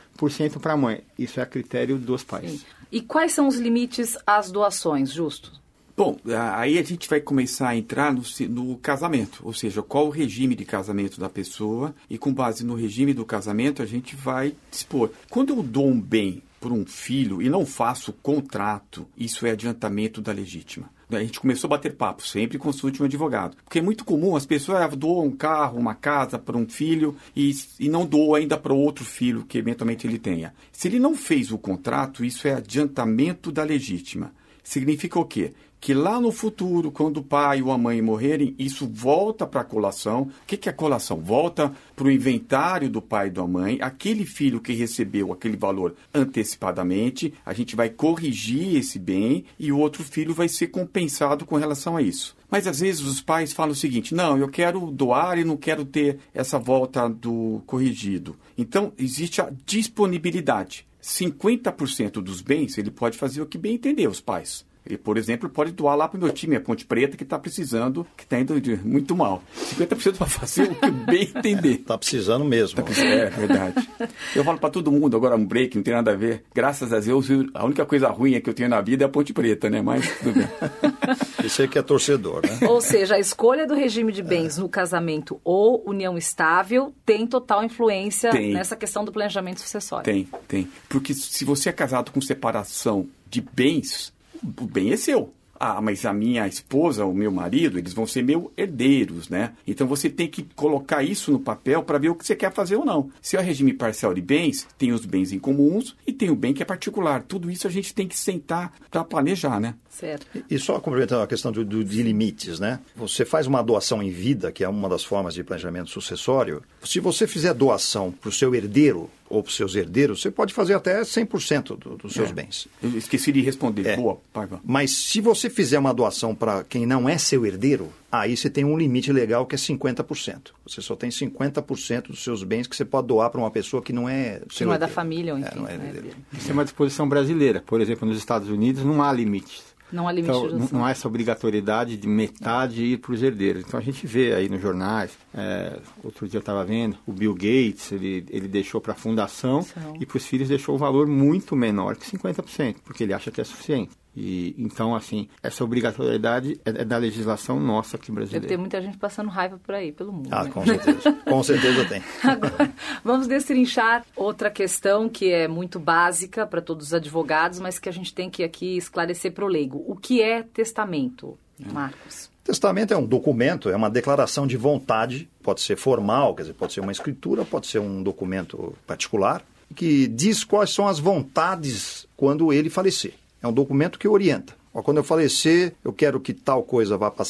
para 0.60 0.74
a 0.74 0.78
mãe. 0.78 1.04
Isso 1.18 1.40
é 1.40 1.44
a 1.44 1.46
critério 1.46 1.98
dos 1.98 2.24
pais. 2.24 2.52
Sim. 2.52 2.62
E 2.90 3.02
quais 3.02 3.34
são 3.34 3.48
os 3.48 3.58
limites 3.58 4.16
às 4.26 4.50
doações, 4.50 5.12
Justo? 5.12 5.52
Bom, 5.98 6.16
aí 6.54 6.78
a 6.78 6.84
gente 6.84 7.10
vai 7.10 7.20
começar 7.20 7.70
a 7.70 7.76
entrar 7.76 8.14
no, 8.14 8.22
no, 8.50 8.78
casamento, 8.78 9.42
ou 9.44 9.52
seja, 9.52 9.82
qual 9.82 10.06
o 10.06 10.12
regime 10.12 10.54
de 10.54 10.64
casamento 10.64 11.20
da 11.20 11.28
pessoa 11.28 11.96
e 12.08 12.20
com 12.20 12.32
base 12.32 12.64
no 12.64 12.76
regime 12.76 13.16
do 13.16 13.26
casamento 13.26 13.82
a 13.82 13.86
gente 13.88 14.16
vai 14.16 14.54
dispor. 14.70 15.10
Quando 15.28 15.56
eu 15.56 15.64
dou 15.64 15.88
um 15.88 16.00
bem 16.00 16.44
por 16.62 16.72
um 16.72 16.86
filho 16.86 17.42
e 17.42 17.50
não 17.50 17.66
faço 17.66 18.14
contrato, 18.14 19.08
isso 19.18 19.48
é 19.48 19.50
adiantamento 19.50 20.22
da 20.22 20.32
legítima. 20.32 20.88
A 21.10 21.20
gente 21.20 21.40
começou 21.40 21.68
a 21.68 21.72
bater 21.72 21.96
papo, 21.96 22.22
sempre 22.22 22.60
consulte 22.60 23.02
um 23.02 23.06
advogado. 23.08 23.58
Porque 23.64 23.80
é 23.80 23.82
muito 23.82 24.06
comum 24.06 24.36
as 24.36 24.46
pessoas 24.46 24.80
ah, 24.80 24.88
doam 24.96 25.26
um 25.26 25.36
carro, 25.36 25.80
uma 25.80 25.96
casa 25.96 26.38
para 26.38 26.58
um 26.58 26.70
filho 26.70 27.16
e, 27.36 27.52
e 27.80 27.90
não 27.90 28.06
doam 28.06 28.36
ainda 28.36 28.56
para 28.56 28.72
outro 28.72 29.04
filho 29.04 29.46
que 29.46 29.58
eventualmente 29.58 30.06
ele 30.06 30.20
tenha. 30.20 30.54
Se 30.72 30.88
ele 30.88 31.00
não 31.00 31.16
fez 31.16 31.52
o 31.52 31.58
contrato, 31.58 32.24
isso 32.24 32.48
é 32.48 32.54
adiantamento 32.54 33.52
da 33.52 33.64
legítima. 33.64 34.32
Significa 34.68 35.18
o 35.18 35.24
quê? 35.24 35.54
Que 35.80 35.94
lá 35.94 36.20
no 36.20 36.32
futuro, 36.32 36.92
quando 36.92 37.18
o 37.18 37.24
pai 37.24 37.62
ou 37.62 37.72
a 37.72 37.78
mãe 37.78 38.02
morrerem, 38.02 38.56
isso 38.58 38.88
volta 38.88 39.46
para 39.46 39.62
a 39.62 39.66
colação. 39.66 40.24
O 40.24 40.32
que, 40.46 40.58
que 40.58 40.70
é 40.70 40.72
colação? 40.72 41.20
Volta 41.20 41.72
para 41.96 42.08
o 42.08 42.12
inventário 42.12 42.90
do 42.90 43.02
pai 43.02 43.28
e 43.28 43.32
da 43.32 43.46
mãe. 43.46 43.78
Aquele 43.82 44.26
filho 44.26 44.60
que 44.60 44.74
recebeu 44.74 45.32
aquele 45.32 45.56
valor 45.56 45.96
antecipadamente, 46.14 47.34
a 47.46 47.54
gente 47.54 47.76
vai 47.76 47.90
corrigir 47.90 48.76
esse 48.76 48.98
bem 48.98 49.46
e 49.60 49.72
o 49.72 49.78
outro 49.78 50.04
filho 50.04 50.34
vai 50.34 50.48
ser 50.48 50.68
compensado 50.68 51.46
com 51.46 51.56
relação 51.56 51.96
a 51.96 52.02
isso. 52.02 52.36
Mas 52.50 52.66
às 52.66 52.80
vezes 52.80 53.02
os 53.02 53.22
pais 53.22 53.54
falam 53.54 53.74
o 53.74 53.76
seguinte: 53.76 54.16
não, 54.16 54.38
eu 54.38 54.50
quero 54.50 54.92
doar 54.92 55.38
e 55.38 55.44
não 55.44 55.58
quero 55.58 55.86
ter 55.86 56.20
essa 56.34 56.58
volta 56.58 57.08
do 57.08 57.62
corrigido. 57.66 58.36
Então 58.58 58.92
existe 58.98 59.42
a 59.42 59.52
disponibilidade. 59.66 60.88
50% 61.02 62.14
dos 62.22 62.42
bens 62.42 62.78
ele 62.78 62.92
pode 62.92 63.18
fazer 63.18 63.42
o 63.42 63.46
que 63.46 63.58
bem 63.58 63.76
entender, 63.76 64.08
os 64.08 64.20
pais. 64.20 64.66
Ele, 64.88 64.98
por 64.98 65.18
exemplo, 65.18 65.50
pode 65.50 65.72
doar 65.72 65.98
lá 65.98 66.08
para 66.08 66.18
o 66.18 66.22
meu 66.22 66.32
time, 66.32 66.56
a 66.56 66.62
Ponte 66.62 66.86
Preta, 66.86 67.18
que 67.18 67.24
está 67.24 67.38
precisando, 67.38 68.08
que 68.16 68.24
está 68.24 68.40
indo 68.40 68.54
muito 68.86 69.16
mal. 69.16 69.44
50% 69.78 70.14
vai 70.14 70.30
fazer 70.30 70.72
o 70.72 70.76
que 70.76 70.90
bem 70.90 71.24
entender. 71.24 71.74
Está 71.74 71.98
precisando 71.98 72.46
mesmo. 72.46 72.82
Tá, 72.82 73.02
é, 73.04 73.30
verdade. 73.30 73.90
Eu 74.34 74.46
falo 74.46 74.58
para 74.58 74.70
todo 74.70 74.90
mundo, 74.90 75.18
agora 75.18 75.36
um 75.36 75.46
break, 75.46 75.76
não 75.76 75.84
tem 75.84 75.94
nada 75.94 76.12
a 76.12 76.16
ver. 76.16 76.44
Graças 76.56 76.94
a 76.94 77.00
Deus, 77.00 77.28
a 77.54 77.66
única 77.66 77.86
coisa 77.86 78.08
ruim 78.08 78.40
que 78.40 78.50
eu 78.50 78.54
tenho 78.54 78.70
na 78.70 78.80
vida 78.80 79.04
é 79.04 79.08
a 79.08 79.10
Ponte 79.10 79.34
Preta, 79.34 79.70
né? 79.70 79.82
Mas 79.82 80.10
tudo 80.20 80.34
bem. 80.34 80.48
Isso 81.44 81.62
aí 81.62 81.68
que 81.68 81.78
é 81.78 81.82
torcedor, 81.82 82.42
né? 82.44 82.68
Ou 82.68 82.80
seja, 82.80 83.16
a 83.16 83.20
escolha 83.20 83.68
do 83.68 83.76
regime 83.76 84.12
de 84.14 84.24
bens 84.24 84.58
é. 84.58 84.62
no 84.62 84.70
casamento 84.70 85.40
ou 85.44 85.84
união 85.86 86.18
estável 86.18 86.94
tem 87.06 87.28
total 87.28 87.64
influência 87.64 88.32
tem. 88.32 88.54
nessa 88.54 88.76
questão 88.76 89.04
do 89.04 89.12
planejamento 89.12 89.60
sucessório. 89.60 90.06
Tem, 90.06 90.28
tem. 90.48 90.68
Porque 90.88 91.14
se 91.14 91.44
você 91.44 91.70
é 91.70 91.74
casado 91.74 92.12
com 92.12 92.22
separação 92.22 93.08
de 93.30 93.42
bens, 93.42 94.14
o 94.44 94.66
bem 94.66 94.92
é 94.92 94.98
seu. 94.98 95.34
Ah, 95.60 95.82
mas 95.82 96.06
a 96.06 96.14
minha 96.14 96.48
esposa, 96.48 97.06
o 97.06 97.14
meu 97.14 97.32
marido, 97.32 97.80
eles 97.80 97.94
vão 97.94 98.06
ser 98.06 98.24
meus 98.24 98.46
herdeiros, 98.56 99.28
né? 99.28 99.54
Então 99.66 99.88
você 99.88 100.10
tem 100.10 100.28
que 100.28 100.44
colocar 100.56 101.04
isso 101.04 101.32
no 101.32 101.40
papel 101.40 101.82
para 101.84 101.98
ver 101.98 102.10
o 102.10 102.16
que 102.16 102.26
você 102.26 102.36
quer 102.36 102.54
fazer 102.54 102.76
ou 102.76 102.86
não. 102.86 103.10
Se 103.22 103.38
é 103.38 103.42
regime 103.42 103.74
parcial 103.74 104.14
de 104.14 104.22
bens, 104.22 104.68
tem 104.78 104.92
os 104.92 105.06
bens 105.06 105.32
em 105.32 105.40
comuns 105.40 105.96
e 106.06 106.14
tem 106.14 106.30
o 106.30 106.36
bem 106.36 106.54
que 106.54 106.62
é 106.62 106.66
particular. 106.66 107.24
Tudo 107.24 107.50
isso 107.50 107.68
a 107.68 107.72
gente 107.72 107.94
tem 107.94 108.08
que 108.08 108.18
sentar 108.18 108.72
para 108.92 109.04
planejar, 109.04 109.60
né? 109.60 109.74
Certo. 109.90 110.28
E 110.50 110.60
só 110.60 110.80
complementando 110.80 111.24
a 111.24 111.28
questão 111.28 111.52
do, 111.52 111.66
do, 111.66 111.84
de 111.84 112.04
limites, 112.04 112.60
né? 112.60 112.80
Você 112.96 113.26
faz 113.26 113.48
uma 113.48 113.64
doação 113.64 114.04
em 114.04 114.12
vida, 114.12 114.52
que 114.52 114.64
é 114.64 114.70
uma 114.70 114.88
das 114.88 115.04
formas 115.04 115.34
de 115.34 115.44
planejamento 115.44 115.90
sucessório. 115.90 116.62
Se 116.84 117.00
você 117.00 117.26
fizer 117.26 117.54
doação 117.56 118.12
para 118.12 118.30
o 118.30 118.32
seu 118.32 118.54
herdeiro, 118.54 119.10
ou 119.30 119.44
para 119.44 119.50
os 119.50 119.56
seus 119.56 119.76
herdeiros, 119.76 120.22
você 120.22 120.32
pode 120.32 120.54
fazer 120.54 120.74
até 120.74 121.02
100% 121.02 121.78
do, 121.78 121.98
dos 121.98 122.14
seus 122.14 122.30
É. 122.30 122.34
bens. 122.34 122.68
Eu 122.82 122.98
esqueci 122.98 123.32
de 123.32 123.42
responder. 123.42 123.86
É. 123.88 123.96
Boa, 123.96 124.20
Paiva. 124.34 124.60
Mas 124.64 124.92
se 124.92 125.20
você 125.22 125.50
fizer 125.50 125.78
uma 125.80 125.94
doação 125.94 126.34
para 126.34 126.64
quem 126.64 126.86
não 126.86 127.08
é 127.10 127.18
seu 127.18 127.46
herdeiro, 127.46 127.92
aí 128.12 128.36
você 128.38 128.50
tem 128.50 128.64
um 128.64 128.78
limite 128.78 129.12
legal 129.12 129.46
que 129.46 129.56
é 129.56 129.58
50%. 129.58 130.52
Você 130.66 130.82
só 130.82 130.96
tem 130.96 131.10
50% 131.10 132.08
dos 132.08 132.24
seus 132.24 132.44
bens 132.44 132.68
que 132.68 132.76
você 132.76 132.86
pode 132.86 133.08
doar 133.08 133.30
para 133.30 133.40
uma 133.42 133.52
pessoa 133.52 133.82
que 133.82 133.92
não 133.94 134.08
é 134.08 134.42
Que 134.48 134.56
seu 134.56 134.68
não 134.68 134.74
é 134.74 134.78
da 134.78 134.86
herdeiro. 134.86 134.94
família, 134.96 135.34
ou 135.34 135.40
É, 135.40 135.42
enfim. 135.42 135.60
não 135.60 135.68
é 135.68 135.78
né, 135.78 135.88
herdeiro. 135.94 136.18
Isso 136.34 136.50
é 136.50 136.54
uma 136.54 136.64
disposição 136.64 137.08
brasileira. 137.08 137.64
Por 137.66 137.82
exemplo, 137.82 138.08
nos 138.08 138.18
Estados 138.18 138.50
Unidos 138.50 138.84
não 138.84 139.02
há 139.04 139.12
limites. 139.12 139.64
Não 139.92 140.08
há 140.08 140.12
limite 140.12 140.36
Então, 140.36 140.68
de 140.68 140.74
não, 140.74 140.86
há 140.86 140.92
essa 140.92 141.08
obrigatoriedade 141.08 141.98
de 141.98 142.08
metade 142.08 142.84
ir 142.84 142.98
para 142.98 143.14
os 143.14 143.24
herdeiros. 143.24 143.64
Então, 143.66 143.80
a 143.80 143.84
gente 143.84 144.06
vê 144.06 144.34
aí 144.34 144.50
nos 144.50 144.62
jornais, 144.62 145.12
é, 145.34 145.80
outro 146.04 146.28
dia 146.28 146.38
eu 146.38 146.42
estava 146.42 146.64
vendo, 146.64 146.98
o 147.06 147.12
Bill 147.12 147.34
Gates, 147.34 147.92
ele, 147.92 148.26
ele 148.30 148.48
deixou 148.48 148.82
para 148.82 148.94
a 148.94 148.96
fundação 148.96 149.62
São. 149.62 149.96
e 150.00 150.06
para 150.06 150.18
os 150.18 150.26
filhos 150.26 150.50
deixou 150.50 150.76
um 150.76 150.78
valor 150.78 151.08
muito 151.08 151.56
menor 151.56 151.96
que 151.96 152.06
50%, 152.06 152.78
porque 152.84 153.04
ele 153.04 153.14
acha 153.14 153.32
que 153.32 153.40
é 153.40 153.44
suficiente. 153.44 153.92
E, 154.20 154.56
então, 154.58 154.96
assim, 154.96 155.30
essa 155.44 155.64
obrigatoriedade 155.64 156.60
é, 156.66 156.82
é 156.82 156.84
da 156.84 156.98
legislação 156.98 157.60
nossa 157.60 157.98
aqui 157.98 158.08
Deve 158.08 158.26
ter 158.26 158.30
brasileira. 158.32 158.58
muita 158.58 158.82
gente 158.82 158.98
passando 158.98 159.30
raiva 159.30 159.60
por 159.64 159.76
aí, 159.76 159.92
pelo 159.92 160.12
mundo. 160.12 160.30
Ah, 160.32 160.44
né? 160.44 160.50
com 160.50 160.66
certeza. 160.66 161.12
com 161.24 161.44
certeza 161.44 161.86
tem. 161.86 162.02
Agora, 162.24 162.74
vamos 163.04 163.28
destrinchar 163.28 164.04
outra 164.16 164.50
questão 164.50 165.08
que 165.08 165.32
é 165.32 165.48
muito 165.48 165.80
básica 165.80 166.48
para 166.48 166.62
todos 166.62 166.88
os 166.88 166.94
advogados, 166.96 167.60
mas 167.60 167.78
que 167.78 167.88
a 167.88 167.92
gente 167.92 168.12
tem 168.12 168.28
que 168.28 168.44
aqui 168.44 168.76
esclarecer 168.76 169.32
para 169.34 169.46
o 169.46 169.48
leigo. 169.48 169.86
O 169.88 169.96
que 169.96 170.20
é 170.20 170.42
testamento, 170.42 171.38
Marcos? 171.72 172.32
Testamento 172.44 172.96
é 172.96 172.98
um 172.98 173.06
documento, 173.06 173.70
é 173.70 173.76
uma 173.76 173.90
declaração 173.90 174.48
de 174.48 174.58
vontade, 174.58 175.30
pode 175.44 175.62
ser 175.62 175.76
formal, 175.76 176.34
quer 176.34 176.42
dizer, 176.42 176.54
pode 176.56 176.74
ser 176.74 176.80
uma 176.80 176.92
escritura, 176.92 177.46
pode 177.46 177.68
ser 177.68 177.78
um 177.78 178.02
documento 178.02 178.74
particular, 178.88 179.44
que 179.76 180.08
diz 180.08 180.44
quais 180.44 180.72
são 180.72 180.88
as 180.88 180.98
vontades 180.98 182.08
quando 182.16 182.52
ele 182.52 182.72
falecer. 182.72 183.14
É 183.42 183.48
um 183.48 183.54
documento 183.54 184.00
que 184.00 184.08
orienta. 184.08 184.54
Ó, 184.74 184.82
quando 184.82 184.98
eu 184.98 185.04
falecer, 185.04 185.74
eu 185.84 185.92
quero 185.92 186.20
que 186.20 186.34
tal 186.34 186.62
coisa 186.64 186.98
vá 186.98 187.10
para 187.10 187.26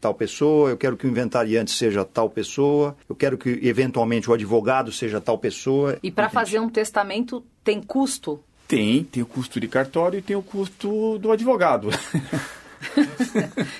tal 0.00 0.14
pessoa, 0.14 0.70
eu 0.70 0.76
quero 0.76 0.96
que 0.96 1.06
o 1.06 1.10
inventariante 1.10 1.70
seja 1.70 2.04
tal 2.04 2.28
pessoa, 2.28 2.96
eu 3.08 3.14
quero 3.14 3.38
que 3.38 3.50
eventualmente 3.62 4.30
o 4.30 4.34
advogado 4.34 4.90
seja 4.90 5.20
tal 5.20 5.38
pessoa. 5.38 5.98
E 6.02 6.10
para 6.10 6.28
fazer 6.28 6.58
um 6.60 6.68
testamento 6.68 7.44
tem 7.62 7.80
custo? 7.80 8.40
Tem, 8.66 9.04
tem 9.04 9.22
o 9.22 9.26
custo 9.26 9.60
de 9.60 9.68
cartório 9.68 10.18
e 10.18 10.22
tem 10.22 10.36
o 10.36 10.42
custo 10.42 11.18
do 11.18 11.32
advogado. 11.32 11.88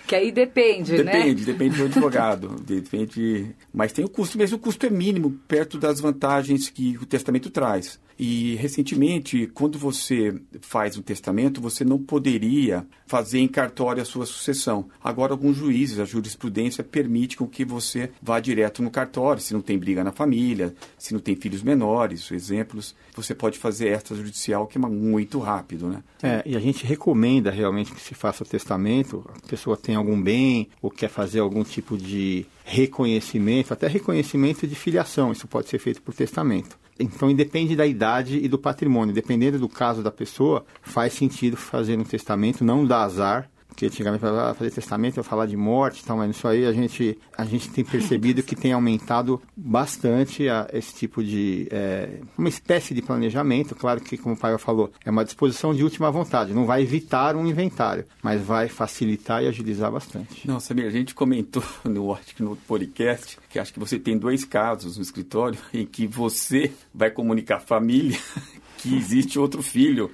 Que 0.07 0.17
aí 0.17 0.33
depende, 0.33 0.93
né? 1.05 1.13
Depende, 1.13 1.45
depende 1.45 1.77
do 1.77 1.85
advogado. 1.85 2.49
Depende. 2.67 3.55
Mas 3.73 3.93
tem 3.93 4.05
o 4.05 4.09
custo, 4.09 4.37
mas 4.37 4.53
o 4.53 4.59
custo 4.59 4.87
é 4.87 4.91
mínimo, 4.91 5.39
perto 5.47 5.79
das 5.79 6.01
vantagens 6.01 6.69
que 6.69 6.99
o 6.99 7.07
testamento 7.07 7.51
traz. 7.51 8.01
E 8.19 8.57
recentemente, 8.57 9.47
quando 9.55 9.79
você 9.79 10.35
faz 10.61 10.97
um 10.99 11.03
testamento, 11.03 11.61
você 11.61 11.85
não 11.85 11.99
poderia 11.99 12.85
fazer 13.07 13.39
em 13.39 13.47
cartório 13.47 14.03
a 14.03 14.05
sua 14.05 14.27
sucessão. 14.27 14.89
Agora, 15.03 15.33
alguns 15.33 15.57
juízes, 15.57 16.01
a 16.01 16.05
jurisprudência 16.05 16.83
permite 16.83 17.37
com 17.37 17.47
que 17.47 17.65
você 17.65 18.11
vá 18.21 18.41
direto 18.41 18.83
no 18.83 18.91
cartório, 18.91 19.41
se 19.41 19.55
não 19.55 19.61
tem 19.61 19.79
briga 19.79 20.03
na 20.03 20.11
família, 20.11 20.75
se 20.99 21.15
não 21.15 21.21
tem 21.21 21.37
filhos 21.37 21.63
menores, 21.63 22.31
exemplos, 22.33 22.95
você 23.15 23.35
pode 23.35 23.59
fazer 23.59 23.89
extrajudicial, 23.89 24.67
que 24.67 24.79
é 24.79 24.81
muito 24.81 25.39
rápido, 25.39 25.89
né? 25.89 26.03
É, 26.23 26.43
e 26.45 26.57
a 26.57 26.61
gente 26.61 26.85
recomenda 26.85 27.51
realmente 27.51 27.93
que 27.93 28.01
se 28.01 28.15
faça 28.15 28.43
o 28.43 28.47
testamento, 28.47 29.25
a 29.35 29.47
pessoa 29.47 29.77
tem 29.77 29.95
algum 29.95 30.21
bem 30.21 30.69
ou 30.83 30.91
quer 30.91 31.09
fazer 31.09 31.41
algum 31.41 31.63
tipo 31.63 31.97
de 31.97 32.47
reconhecimento, 32.69 33.73
até 33.73 33.89
reconhecimento 33.89 34.67
de 34.67 34.75
filiação, 34.75 35.33
isso 35.33 35.49
pode 35.49 35.69
ser 35.69 35.79
feito 35.79 36.03
por 36.03 36.13
testamento. 36.15 36.79
Então, 37.01 37.31
independe 37.31 37.75
da 37.75 37.87
idade 37.87 38.39
e 38.39 38.49
do 38.49 38.59
patrimônio. 38.59 39.15
Dependendo 39.15 39.59
do 39.59 39.69
caso 39.69 40.03
da 40.03 40.11
pessoa, 40.11 40.67
faz 40.83 41.15
sentido 41.15 41.57
fazer 41.57 41.99
um 41.99 42.05
testamento, 42.05 42.65
não 42.65 42.85
dá 42.85 43.03
azar. 43.03 43.49
Porque 43.79 43.87
antigamente 43.87 44.27
ah, 44.27 44.53
fazer 44.59 44.73
testamento 44.73 45.21
é 45.21 45.23
falar 45.23 45.47
de 45.47 45.57
morte 45.57 46.01
e 46.01 46.05
tal, 46.05 46.17
mas 46.17 46.31
isso 46.35 46.49
aí 46.49 46.67
a 46.67 46.73
gente, 46.73 47.17
a 47.37 47.45
gente 47.45 47.71
tem 47.71 47.85
percebido 47.85 48.43
que 48.43 48.57
tem 48.57 48.73
aumentado 48.73 49.41
bastante 49.57 50.49
a, 50.49 50.69
esse 50.73 50.93
tipo 50.97 51.23
de. 51.23 51.69
é, 51.71 52.19
uma 52.37 52.49
espécie 52.49 52.93
de 52.93 53.01
planejamento. 53.01 53.77
Claro 53.77 54.01
que, 54.01 54.19
como 54.19 54.35
o 54.35 54.37
pai 54.37 54.59
falou, 54.59 54.91
é 55.05 55.11
uma 55.13 55.25
disposição 55.25 55.73
de 55.73 55.85
última 55.85 56.11
vontade. 56.11 56.53
Não 56.53 56.67
vai 56.67 56.83
evitar 56.83 57.37
um 57.37 57.47
inventário, 57.47 58.05
mas 58.21 58.43
vai 58.43 58.69
facilitar 58.69 59.45
e 59.45 59.47
agilizar 59.47 59.93
bastante. 59.93 60.45
Não, 60.45 60.59
Samir, 60.59 60.89
a 60.89 60.91
gente 60.91 61.15
comentou 61.15 61.63
no, 61.87 62.13
acho 62.13 62.35
que 62.35 62.43
no 62.43 62.57
podcast 62.57 63.39
que 63.49 63.61
acho 63.61 63.73
que 63.73 63.79
você 63.79 63.97
tem 63.97 64.19
dois 64.19 64.45
casos 64.45 64.97
no 64.97 65.05
escritório 65.05 65.61
em 65.73 65.87
que 65.87 66.05
você 66.05 66.73
vai 66.93 67.13
comunicar 67.13 67.59
à 67.59 67.61
família 67.61 68.19
que 68.77 68.97
existe 68.97 69.39
outro 69.39 69.63
filho. 69.63 70.11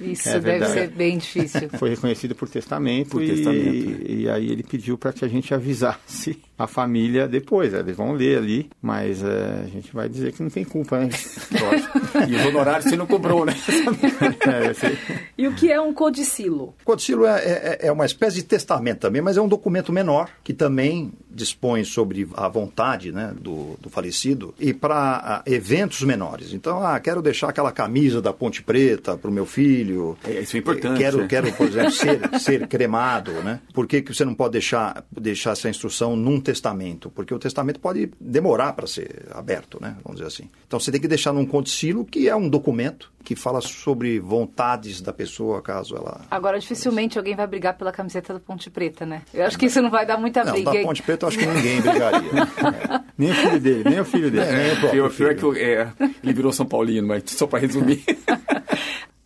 Isso 0.00 0.28
É 0.28 0.32
deve 0.32 0.50
verdade. 0.50 0.72
ser 0.72 0.88
bem 0.90 1.18
difícil. 1.18 1.68
Foi 1.78 1.90
reconhecido 1.90 2.34
por 2.34 2.48
testamento, 2.48 3.10
Por 3.10 3.22
e, 3.22 3.26
testamento, 3.28 4.10
e 4.10 4.28
aí 4.28 4.50
ele 4.50 4.62
pediu 4.62 4.98
para 4.98 5.12
que 5.12 5.24
a 5.24 5.28
gente 5.28 5.52
avisasse 5.54 6.38
a 6.58 6.66
família 6.66 7.26
depois. 7.26 7.72
né? 7.72 7.80
Eles 7.80 7.96
vão 7.96 8.12
ler 8.12 8.38
ali, 8.38 8.70
mas 8.80 9.22
é, 9.22 9.62
a 9.64 9.68
gente 9.68 9.92
vai 9.94 10.08
dizer 10.08 10.32
que 10.32 10.42
não 10.42 10.50
tem 10.50 10.64
culpa, 10.64 10.98
né? 10.98 11.08
E 12.28 12.36
os 12.36 12.46
honorários 12.46 12.88
você 12.88 12.96
não 12.96 13.06
cobrou, 13.06 13.44
né? 13.44 13.54
É. 14.44 15.24
E 15.36 15.46
o 15.48 15.54
que 15.54 15.70
é 15.70 15.80
um 15.80 15.92
codicilo? 15.92 16.74
Codicilo 16.84 17.26
é, 17.26 17.40
é, 17.40 17.78
é 17.82 17.92
uma 17.92 18.04
espécie 18.06 18.36
de 18.36 18.44
testamento 18.44 19.00
também, 19.00 19.20
mas 19.22 19.36
é 19.36 19.40
um 19.40 19.48
documento 19.48 19.92
menor 19.92 20.28
que 20.42 20.52
também 20.52 21.12
dispõe 21.30 21.84
sobre 21.84 22.28
a 22.34 22.48
vontade 22.48 23.10
né, 23.10 23.34
do, 23.38 23.76
do 23.80 23.90
falecido 23.90 24.54
e 24.58 24.72
para 24.72 25.42
eventos 25.46 26.02
menores. 26.02 26.52
Então, 26.52 26.84
ah, 26.84 26.98
quero 27.00 27.20
deixar 27.20 27.48
aquela 27.48 27.72
camisa 27.72 28.22
da 28.22 28.32
Ponte 28.32 28.62
Preta 28.62 29.16
para 29.16 29.30
o 29.30 29.32
meu 29.32 29.44
filho. 29.46 30.16
É, 30.24 30.40
isso 30.40 30.56
é 30.56 30.60
importante, 30.60 30.98
Quero, 30.98 31.18
né? 31.18 31.26
quero 31.28 31.52
por 31.52 31.66
exemplo, 31.66 31.90
ser, 31.90 32.40
ser 32.40 32.68
cremado. 32.68 33.32
Né? 33.32 33.60
Por 33.72 33.86
que, 33.86 34.02
que 34.02 34.14
você 34.14 34.24
não 34.24 34.34
pode 34.34 34.52
deixar, 34.52 35.04
deixar 35.10 35.52
essa 35.52 35.68
instrução 35.68 36.14
num 36.16 36.40
testamento? 36.44 37.10
Porque 37.10 37.34
o 37.34 37.38
testamento 37.38 37.80
pode 37.80 38.12
demorar 38.20 38.72
para 38.74 38.86
ser 38.86 39.26
aberto, 39.32 39.78
né? 39.80 39.96
vamos 40.04 40.20
dizer 40.20 40.28
assim. 40.28 40.48
Então, 40.66 40.78
você 40.78 40.92
tem 40.92 41.00
que 41.00 41.08
deixar 41.08 41.32
num 41.32 41.44
codicilo, 41.44 42.04
que 42.04 42.28
é 42.28 42.36
um 42.36 42.48
documento 42.48 43.12
que 43.24 43.34
fala 43.34 43.60
sobre 43.60 44.20
vontades 44.20 45.00
da 45.00 45.12
pessoa, 45.12 45.62
caso 45.62 45.96
ela 45.96 46.20
Agora, 46.30 46.58
dificilmente 46.58 47.16
alguém 47.18 47.34
vai 47.34 47.46
brigar 47.46 47.76
pela 47.76 47.90
camiseta 47.90 48.34
da 48.34 48.38
Ponte 48.40 48.70
Preta, 48.70 49.04
né? 49.06 49.22
Eu 49.32 49.46
acho 49.46 49.58
que 49.58 49.66
isso 49.66 49.80
não 49.82 49.90
vai 49.90 50.04
dar 50.06 50.18
muita 50.18 50.44
Não, 50.44 50.52
briga. 50.52 50.72
da? 50.74 50.82
Ponte 50.82 51.02
Preta 51.02 51.24
eu 51.24 51.28
acho 51.28 51.38
que 51.38 51.46
ninguém 51.46 51.80
brigaria. 51.80 52.30
Nem 53.16 53.30
o 53.30 53.34
filho 53.34 53.60
dele, 53.60 53.84
nem 53.88 54.00
o 54.00 54.04
filho 54.04 54.30
dele. 54.30 54.44
É, 54.44 54.52
nem 54.52 54.66
o 54.72 54.80
próprio 54.80 54.90
Pior, 54.90 55.10
pior 55.10 55.30
é 55.30 55.34
filho. 55.36 55.52
que 55.52 55.60
eu- 55.60 55.64
é, 55.64 55.92
ele 56.22 56.32
virou 56.32 56.52
São 56.52 56.66
Paulino, 56.66 57.06
mas 57.08 57.22
só 57.28 57.46
para 57.46 57.60
resumir. 57.60 58.04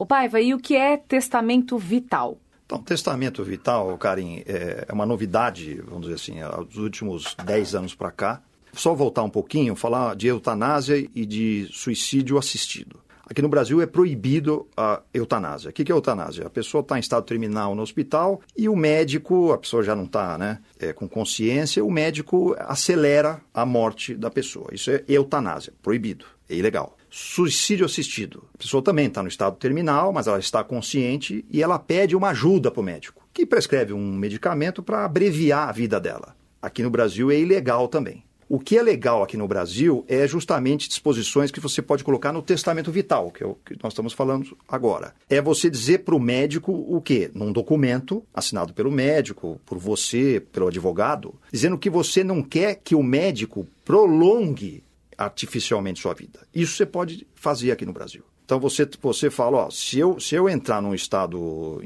O 0.00 0.06
Paiva, 0.06 0.40
e 0.40 0.54
o 0.54 0.58
que 0.60 0.76
é 0.76 0.96
testamento 0.96 1.76
vital? 1.76 2.38
Então, 2.68 2.82
testamento 2.82 3.42
vital, 3.42 3.96
Karim, 3.96 4.42
é 4.44 4.84
é 4.86 4.92
uma 4.92 5.06
novidade, 5.06 5.80
vamos 5.86 6.02
dizer 6.02 6.14
assim, 6.16 6.66
dos 6.66 6.76
últimos 6.76 7.34
10 7.42 7.74
anos 7.74 7.94
para 7.94 8.10
cá. 8.10 8.42
Só 8.74 8.94
voltar 8.94 9.22
um 9.22 9.30
pouquinho, 9.30 9.74
falar 9.74 10.14
de 10.14 10.26
eutanásia 10.26 10.98
e 11.14 11.24
de 11.24 11.66
suicídio 11.72 12.36
assistido. 12.36 13.00
Aqui 13.24 13.40
no 13.40 13.48
Brasil 13.48 13.80
é 13.80 13.86
proibido 13.86 14.66
a 14.76 15.00
eutanásia. 15.14 15.70
O 15.70 15.72
que 15.72 15.90
é 15.90 15.94
eutanásia? 15.94 16.46
A 16.46 16.50
pessoa 16.50 16.82
está 16.82 16.98
em 16.98 17.00
estado 17.00 17.24
terminal 17.24 17.74
no 17.74 17.80
hospital 17.80 18.42
e 18.54 18.68
o 18.68 18.76
médico, 18.76 19.50
a 19.50 19.58
pessoa 19.58 19.82
já 19.82 19.96
não 19.96 20.04
está 20.04 20.36
né, 20.36 20.58
é, 20.78 20.92
com 20.92 21.08
consciência, 21.08 21.82
o 21.82 21.90
médico 21.90 22.54
acelera 22.58 23.40
a 23.54 23.64
morte 23.64 24.14
da 24.14 24.30
pessoa. 24.30 24.68
Isso 24.72 24.90
é 24.90 25.02
eutanásia, 25.08 25.72
proibido, 25.82 26.26
é 26.50 26.54
ilegal. 26.54 26.97
Suicídio 27.10 27.86
assistido. 27.86 28.44
A 28.54 28.58
pessoa 28.58 28.82
também 28.82 29.06
está 29.06 29.22
no 29.22 29.28
estado 29.28 29.56
terminal, 29.56 30.12
mas 30.12 30.26
ela 30.26 30.38
está 30.38 30.62
consciente 30.62 31.44
e 31.50 31.62
ela 31.62 31.78
pede 31.78 32.16
uma 32.16 32.30
ajuda 32.30 32.70
para 32.70 32.80
o 32.80 32.84
médico, 32.84 33.26
que 33.32 33.46
prescreve 33.46 33.92
um 33.92 34.12
medicamento 34.12 34.82
para 34.82 35.04
abreviar 35.04 35.68
a 35.68 35.72
vida 35.72 35.98
dela. 36.00 36.36
Aqui 36.60 36.82
no 36.82 36.90
Brasil 36.90 37.30
é 37.30 37.38
ilegal 37.38 37.88
também. 37.88 38.24
O 38.50 38.58
que 38.58 38.78
é 38.78 38.82
legal 38.82 39.22
aqui 39.22 39.36
no 39.36 39.46
Brasil 39.46 40.06
é 40.08 40.26
justamente 40.26 40.88
disposições 40.88 41.50
que 41.50 41.60
você 41.60 41.82
pode 41.82 42.02
colocar 42.02 42.32
no 42.32 42.40
testamento 42.40 42.90
vital, 42.90 43.30
que 43.30 43.44
é 43.44 43.46
o 43.46 43.54
que 43.54 43.76
nós 43.82 43.92
estamos 43.92 44.14
falando 44.14 44.56
agora. 44.66 45.14
É 45.28 45.38
você 45.42 45.68
dizer 45.68 45.98
para 45.98 46.14
o 46.14 46.20
médico 46.20 46.72
o 46.72 46.98
quê? 47.02 47.30
Num 47.34 47.52
documento 47.52 48.24
assinado 48.32 48.72
pelo 48.72 48.90
médico, 48.90 49.60
por 49.66 49.76
você, 49.76 50.42
pelo 50.50 50.68
advogado, 50.68 51.34
dizendo 51.52 51.76
que 51.76 51.90
você 51.90 52.24
não 52.24 52.42
quer 52.42 52.76
que 52.76 52.94
o 52.94 53.02
médico 53.02 53.66
prolongue 53.84 54.82
artificialmente 55.18 56.00
sua 56.00 56.14
vida. 56.14 56.40
Isso 56.54 56.76
você 56.76 56.86
pode 56.86 57.26
fazer 57.34 57.72
aqui 57.72 57.84
no 57.84 57.92
Brasil. 57.92 58.24
Então 58.48 58.58
você, 58.58 58.88
você 59.02 59.28
fala, 59.28 59.66
ó, 59.66 59.70
se 59.70 59.98
eu, 59.98 60.18
se 60.18 60.34
eu 60.34 60.48
entrar 60.48 60.80
num 60.80 60.94
estado 60.94 61.82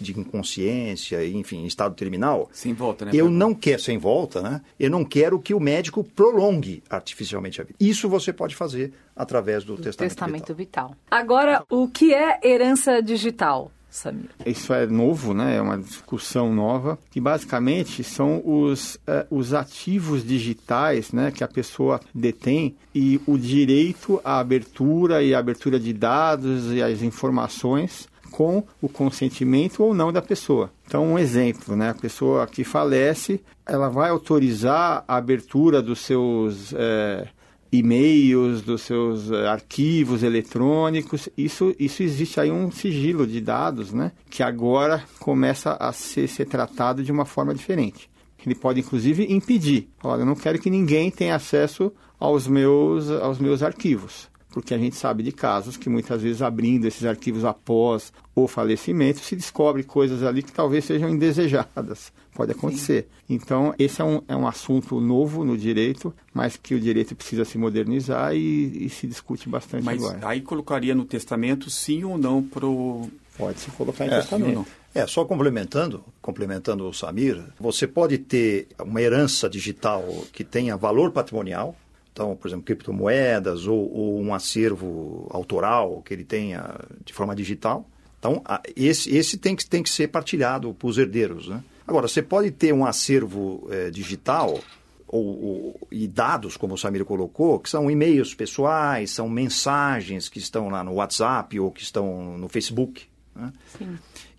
de 0.00 0.18
inconsciência, 0.18 1.22
enfim, 1.26 1.58
em 1.58 1.66
estado 1.66 1.94
terminal, 1.94 2.48
Sem 2.54 2.72
volta, 2.72 3.04
né? 3.04 3.10
eu 3.12 3.28
não 3.28 3.54
quero, 3.54 3.82
sem 3.82 3.98
volta, 3.98 4.40
né? 4.40 4.62
Eu 4.80 4.88
não 4.88 5.04
quero 5.04 5.38
que 5.38 5.52
o 5.52 5.60
médico 5.60 6.02
prolongue 6.02 6.82
artificialmente 6.88 7.60
a 7.60 7.64
vida. 7.64 7.76
Isso 7.78 8.08
você 8.08 8.32
pode 8.32 8.56
fazer 8.56 8.94
através 9.14 9.62
do, 9.62 9.76
testamento, 9.76 10.08
testamento 10.08 10.54
vital. 10.54 10.88
vital. 10.88 10.96
Agora, 11.10 11.62
o 11.68 11.86
que 11.86 12.14
é 12.14 12.40
herança 12.42 13.02
digital? 13.02 13.70
Samir? 13.96 14.28
Isso 14.44 14.74
é 14.74 14.86
novo, 14.86 15.32
né? 15.32 15.56
É 15.56 15.60
uma 15.60 15.78
discussão 15.78 16.54
nova, 16.54 16.98
que 17.10 17.20
basicamente 17.20 18.04
são 18.04 18.42
os, 18.44 18.98
eh, 19.06 19.26
os 19.30 19.54
ativos 19.54 20.22
digitais 20.22 21.12
né, 21.12 21.30
que 21.30 21.42
a 21.42 21.48
pessoa 21.48 22.00
detém 22.14 22.76
e 22.94 23.20
o 23.26 23.38
direito 23.38 24.20
à 24.22 24.38
abertura 24.38 25.22
e 25.22 25.34
à 25.34 25.38
abertura 25.38 25.80
de 25.80 25.92
dados 25.92 26.72
e 26.72 26.82
as 26.82 27.00
informações 27.00 28.06
com 28.30 28.62
o 28.82 28.88
consentimento 28.88 29.82
ou 29.82 29.94
não 29.94 30.12
da 30.12 30.20
pessoa. 30.20 30.70
Então, 30.86 31.06
um 31.06 31.18
exemplo, 31.18 31.74
né? 31.74 31.90
A 31.90 31.94
pessoa 31.94 32.46
que 32.46 32.64
falece, 32.64 33.40
ela 33.64 33.88
vai 33.88 34.10
autorizar 34.10 35.04
a 35.08 35.16
abertura 35.16 35.80
dos 35.80 36.00
seus 36.00 36.74
é, 36.74 37.28
e-mails, 37.72 38.62
dos 38.62 38.82
seus 38.82 39.30
é, 39.30 39.48
arquivos 39.48 40.22
eletrônicos. 40.22 41.28
Isso, 41.36 41.74
isso 41.78 42.02
existe 42.02 42.40
aí 42.40 42.50
um 42.50 42.70
sigilo 42.70 43.26
de 43.26 43.40
dados, 43.40 43.92
né? 43.92 44.12
Que 44.30 44.42
agora 44.42 45.04
começa 45.18 45.72
a 45.72 45.92
ser, 45.92 46.28
ser 46.28 46.46
tratado 46.46 47.02
de 47.02 47.12
uma 47.12 47.24
forma 47.24 47.54
diferente. 47.54 48.10
Ele 48.44 48.54
pode, 48.54 48.78
inclusive, 48.78 49.26
impedir. 49.32 49.88
Olha, 50.04 50.20
eu 50.20 50.26
não 50.26 50.36
quero 50.36 50.60
que 50.60 50.70
ninguém 50.70 51.10
tenha 51.10 51.34
acesso 51.34 51.92
aos 52.18 52.46
meus, 52.46 53.10
aos 53.10 53.38
meus 53.38 53.62
arquivos 53.62 54.28
porque 54.56 54.72
a 54.72 54.78
gente 54.78 54.96
sabe 54.96 55.22
de 55.22 55.32
casos 55.32 55.76
que 55.76 55.86
muitas 55.86 56.22
vezes 56.22 56.40
abrindo 56.40 56.86
esses 56.86 57.04
arquivos 57.04 57.44
após 57.44 58.10
o 58.34 58.48
falecimento 58.48 59.20
se 59.20 59.36
descobre 59.36 59.82
coisas 59.82 60.22
ali 60.22 60.42
que 60.42 60.50
talvez 60.50 60.86
sejam 60.86 61.10
indesejadas. 61.10 62.10
Pode 62.34 62.52
acontecer. 62.52 63.02
Sim. 63.02 63.34
Então, 63.34 63.74
esse 63.78 64.00
é 64.00 64.04
um, 64.06 64.22
é 64.26 64.34
um 64.34 64.46
assunto 64.46 64.98
novo 64.98 65.44
no 65.44 65.58
direito, 65.58 66.10
mas 66.32 66.56
que 66.56 66.74
o 66.74 66.80
direito 66.80 67.14
precisa 67.14 67.44
se 67.44 67.58
modernizar 67.58 68.34
e, 68.34 68.86
e 68.86 68.88
se 68.88 69.06
discute 69.06 69.46
bastante 69.46 69.84
mas 69.84 70.02
agora. 70.02 70.26
aí 70.26 70.40
colocaria 70.40 70.94
no 70.94 71.04
testamento 71.04 71.68
sim 71.68 72.02
ou 72.04 72.16
não 72.16 72.42
para 72.42 72.64
o... 72.64 73.10
Pode 73.36 73.60
se 73.60 73.70
colocar 73.72 74.06
em 74.06 74.08
é, 74.08 74.20
testamento. 74.20 74.66
É, 74.94 75.06
só 75.06 75.26
complementando, 75.26 76.02
complementando 76.22 76.88
o 76.88 76.94
Samir, 76.94 77.44
você 77.60 77.86
pode 77.86 78.16
ter 78.16 78.68
uma 78.82 79.02
herança 79.02 79.50
digital 79.50 80.02
que 80.32 80.42
tenha 80.42 80.78
valor 80.78 81.10
patrimonial, 81.10 81.76
então, 82.16 82.34
por 82.34 82.48
exemplo, 82.48 82.64
criptomoedas 82.64 83.66
ou, 83.66 83.92
ou, 83.92 84.18
um 84.18 84.32
acervo 84.32 85.28
autoral 85.28 86.00
que 86.00 86.14
ele 86.14 86.24
tenha 86.24 86.80
de 87.04 87.12
forma 87.12 87.36
digital. 87.36 87.86
Então, 88.18 88.42
esse, 88.74 89.14
esse 89.14 89.36
tem, 89.36 89.54
que, 89.54 89.68
tem 89.68 89.82
que 89.82 89.90
ser 89.90 90.08
partilhado 90.08 90.72
para 90.72 90.88
os 90.88 90.96
herdeiros. 90.96 91.46
Né? 91.46 91.62
Agora, 91.86 92.08
você 92.08 92.22
pode 92.22 92.50
ter 92.52 92.72
um 92.72 92.86
acervo 92.86 93.68
é, 93.70 93.90
digital 93.90 94.58
ou, 95.06 95.24
ou, 95.26 95.88
e 95.92 96.08
dados, 96.08 96.56
como 96.56 96.72
o 96.72 96.78
Samir 96.78 97.04
colocou, 97.04 97.60
que 97.60 97.68
são 97.68 97.90
e-mails 97.90 98.34
pessoais, 98.34 99.10
são 99.10 99.28
mensagens 99.28 100.26
que 100.26 100.38
estão 100.38 100.70
lá 100.70 100.82
no 100.82 100.94
WhatsApp 100.94 101.60
ou 101.60 101.70
que 101.70 101.82
estão 101.82 102.38
no 102.38 102.48
Facebook. 102.48 103.04
Né? 103.34 103.52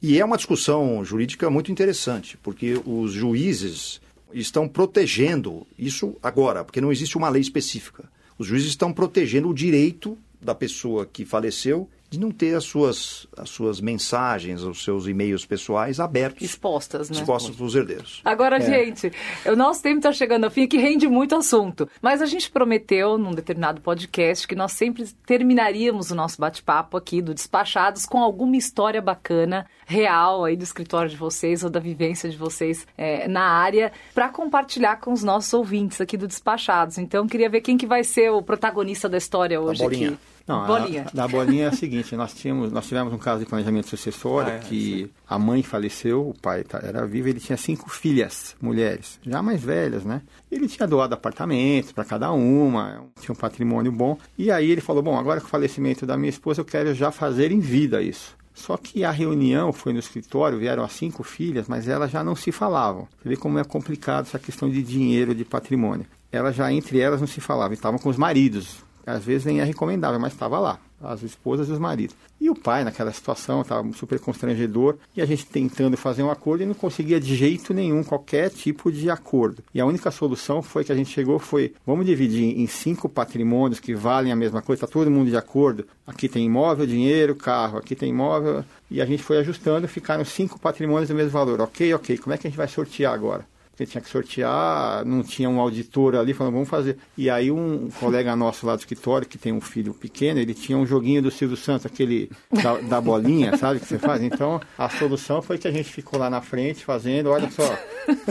E 0.02 0.20
é 0.20 0.26
uma 0.26 0.36
discussão 0.36 1.06
jurídica 1.06 1.48
muito 1.48 1.72
interessante, 1.72 2.38
porque 2.38 2.82
os 2.84 3.12
juízes 3.12 4.02
estão 4.34 4.68
protegendo 4.68 5.66
isso 5.78 6.16
agora, 6.22 6.64
porque 6.64 6.82
não 6.82 6.92
existe 6.92 7.18
uma 7.18 7.30
lei 7.30 7.42
específica. 7.42 8.10
Os 8.38 8.48
juízes 8.48 8.70
estão 8.70 8.94
protegendo 8.94 9.50
o 9.50 9.54
direito 9.54 10.18
da 10.42 10.54
pessoa 10.54 11.06
que 11.06 11.26
faleceu 11.26 11.90
de 12.10 12.20
não 12.20 12.32
ter 12.32 12.56
as 12.56 12.64
suas, 12.64 13.28
as 13.36 13.50
suas 13.50 13.82
mensagens, 13.82 14.64
os 14.64 14.84
seus 14.84 15.08
e-mails 15.08 15.46
pessoais 15.46 16.00
abertos. 16.00 16.42
Expostas, 16.42 17.10
né? 17.10 17.18
Expostos 17.18 17.56
para 17.56 17.66
os 17.66 17.76
herdeiros. 17.76 18.22
Agora, 18.24 18.58
é. 18.58 18.62
gente, 18.62 19.12
o 19.46 19.56
nosso 19.56 19.84
tempo 19.84 19.98
está 19.98 20.14
chegando 20.14 20.46
ao 20.46 20.52
fim 20.52 20.62
e 20.62 20.68
que 20.68 20.78
rende 20.78 21.08
muito 21.08 21.36
assunto. 21.36 21.90
Mas 22.02 22.22
a 22.22 22.26
gente 22.26 22.50
prometeu, 22.50 23.18
num 23.18 23.32
determinado 23.32 23.82
podcast, 23.82 24.48
que 24.48 24.56
nós 24.56 24.72
sempre 24.72 25.06
terminaríamos 25.26 26.10
o 26.10 26.16
nosso 26.16 26.40
bate-papo 26.40 26.96
aqui 26.96 27.22
do 27.22 27.34
Despachados 27.34 28.06
com 28.06 28.20
alguma 28.20 28.56
história 28.56 29.02
bacana, 29.02 29.68
real 29.86 30.46
aí 30.46 30.56
do 30.56 30.64
escritório 30.64 31.10
de 31.10 31.18
vocês 31.18 31.64
ou 31.64 31.70
da 31.70 31.80
vivência 31.80 32.30
de 32.30 32.38
vocês 32.38 32.88
é, 32.98 33.28
na 33.28 33.44
área, 33.44 33.92
para 34.14 34.30
compartilhar 34.30 34.98
com 34.98 35.12
os 35.12 35.24
nossos 35.24 35.54
ouvintes 35.54 36.00
aqui 36.00 36.16
do 36.16 36.28
Despachados. 36.28 36.98
Então, 36.98 37.28
queria 37.28 37.50
ver 37.50 37.62
quem 37.62 37.78
que 37.78 37.86
vai 37.86 38.04
ser 38.04 38.32
o 38.32 38.42
protagonista 38.42 39.10
da 39.10 39.18
história 39.18 39.60
hoje 39.60 39.84
aqui. 39.84 40.18
Não, 40.48 40.66
bolinha. 40.66 41.06
A, 41.12 41.16
da 41.16 41.28
bolinha 41.28 41.66
é 41.66 41.68
a 41.68 41.72
seguinte, 41.74 42.16
nós, 42.16 42.34
tínhamos, 42.34 42.72
nós 42.72 42.88
tivemos 42.88 43.12
um 43.12 43.18
caso 43.18 43.42
de 43.42 43.46
planejamento 43.46 43.90
sucessório 43.90 44.54
ah, 44.54 44.56
é, 44.56 44.60
que 44.60 45.04
sim. 45.04 45.10
a 45.28 45.38
mãe 45.38 45.62
faleceu, 45.62 46.30
o 46.30 46.34
pai 46.34 46.64
tá, 46.64 46.80
era 46.82 47.06
vivo, 47.06 47.28
ele 47.28 47.40
tinha 47.40 47.58
cinco 47.58 47.90
filhas, 47.90 48.56
mulheres, 48.62 49.20
já 49.24 49.42
mais 49.42 49.62
velhas, 49.62 50.06
né? 50.06 50.22
Ele 50.50 50.68
tinha 50.70 50.88
doado 50.88 51.14
apartamentos 51.14 51.92
para 51.92 52.06
cada 52.06 52.32
uma, 52.32 53.06
tinha 53.20 53.34
um 53.34 53.36
patrimônio 53.36 53.92
bom. 53.92 54.18
E 54.38 54.50
aí 54.50 54.72
ele 54.72 54.80
falou, 54.80 55.04
bom, 55.04 55.20
agora 55.20 55.42
com 55.42 55.48
o 55.48 55.50
falecimento 55.50 56.06
da 56.06 56.16
minha 56.16 56.30
esposa, 56.30 56.62
eu 56.62 56.66
quero 56.66 56.94
já 56.94 57.12
fazer 57.12 57.52
em 57.52 57.60
vida 57.60 58.02
isso. 58.02 58.38
Só 58.54 58.76
que 58.78 59.04
a 59.04 59.12
reunião 59.12 59.72
foi 59.74 59.94
no 59.94 60.00
escritório, 60.00 60.58
vieram 60.58 60.84
as 60.84 60.94
cinco 60.94 61.24
filhas, 61.24 61.68
mas 61.68 61.88
elas 61.88 62.10
já 62.10 62.24
não 62.24 62.36
se 62.36 62.52
falavam. 62.52 63.08
Você 63.22 63.30
vê 63.30 63.36
como 63.36 63.60
é 63.60 63.64
complicado 63.64 64.26
essa 64.26 64.40
questão 64.40 64.68
de 64.68 64.82
dinheiro, 64.82 65.36
de 65.36 65.46
patrimônio. 65.46 66.08
Elas 66.32 66.56
já, 66.56 66.72
entre 66.72 67.00
elas, 67.00 67.20
não 67.20 67.28
se 67.28 67.40
falavam, 67.40 67.74
estavam 67.74 68.00
com 68.00 68.10
os 68.10 68.18
maridos 68.18 68.87
às 69.08 69.24
vezes 69.24 69.46
nem 69.46 69.62
é 69.62 69.64
recomendável, 69.64 70.20
mas 70.20 70.34
estava 70.34 70.60
lá, 70.60 70.80
as 71.02 71.24
esposas 71.24 71.70
e 71.70 71.72
os 71.72 71.80
maridos. 71.80 72.16
E 72.42 72.50
o 72.50 72.56
pai, 72.56 72.84
naquela 72.84 73.12
situação, 73.12 73.62
estava 73.62 73.90
super 73.94 74.20
constrangedor, 74.20 74.98
e 75.16 75.22
a 75.22 75.26
gente 75.26 75.46
tentando 75.46 75.96
fazer 75.96 76.24
um 76.24 76.30
acordo 76.30 76.64
e 76.64 76.66
não 76.66 76.74
conseguia 76.74 77.20
de 77.20 77.36
jeito 77.36 77.74
nenhum 77.74 78.04
qualquer 78.04 78.50
tipo 78.50 78.92
de 78.92 79.10
acordo. 79.10 79.64
E 79.74 79.80
a 79.80 79.86
única 79.86 80.12
solução 80.12 80.62
foi 80.62 80.84
que 80.84 80.92
a 80.92 80.96
gente 80.96 81.10
chegou 81.10 81.40
foi, 81.40 81.74
vamos 81.86 82.06
dividir 82.06 82.60
em 82.60 82.68
cinco 82.68 83.08
patrimônios 83.08 83.80
que 83.80 83.96
valem 83.96 84.32
a 84.32 84.36
mesma 84.36 84.62
coisa, 84.62 84.84
está 84.84 84.92
todo 84.92 85.10
mundo 85.10 85.30
de 85.30 85.38
acordo. 85.38 85.88
Aqui 86.06 86.28
tem 86.28 86.46
imóvel, 86.46 86.86
dinheiro, 86.86 87.34
carro, 87.34 87.78
aqui 87.78 87.96
tem 87.96 88.10
imóvel, 88.10 88.64
e 88.92 89.02
a 89.02 89.06
gente 89.06 89.24
foi 89.24 89.38
ajustando, 89.38 89.88
ficaram 89.88 90.26
cinco 90.26 90.60
patrimônios 90.60 91.08
do 91.08 91.16
mesmo 91.16 91.32
valor. 91.32 91.62
Ok, 91.62 91.94
ok, 91.94 92.18
como 92.18 92.34
é 92.34 92.38
que 92.38 92.48
a 92.48 92.50
gente 92.50 92.58
vai 92.58 92.68
sortear 92.68 93.14
agora? 93.14 93.46
Porque 93.78 93.86
tinha 93.86 94.02
que 94.02 94.10
sortear, 94.10 95.06
não 95.06 95.22
tinha 95.22 95.48
um 95.48 95.60
auditor 95.60 96.16
ali 96.16 96.34
falando, 96.34 96.54
vamos 96.54 96.68
fazer. 96.68 96.98
E 97.16 97.30
aí 97.30 97.52
um 97.52 97.90
colega 98.00 98.36
nosso 98.36 98.66
lá 98.66 98.76
do 98.76 98.80
escritório, 98.80 99.28
que 99.28 99.38
tem 99.38 99.54
um 99.54 99.62
filho 99.62 99.94
pequeno, 99.94 100.40
ele 100.40 100.56
tinha 100.56 100.76
um 100.76 100.84
joguinho 100.86 101.22
do 101.22 101.30
Silvio 101.30 101.56
Santos, 101.56 101.86
aquele 101.86 102.32
da, 102.52 102.78
da 102.80 103.00
bolinha, 103.00 103.56
sabe, 103.58 103.80
que 103.80 103.86
você 103.86 104.00
faz? 104.00 104.24
Então, 104.24 104.60
a 104.76 104.90
solução 104.90 105.44
foi 105.44 105.60
que 105.60 105.68
a 105.68 105.72
gente 105.72 105.94
ficou 105.94 106.20
lá 106.20 106.28
na 106.28 106.42
frente 106.42 106.84
fazendo, 106.84 107.30
olha 107.30 107.52
só, 107.52 107.78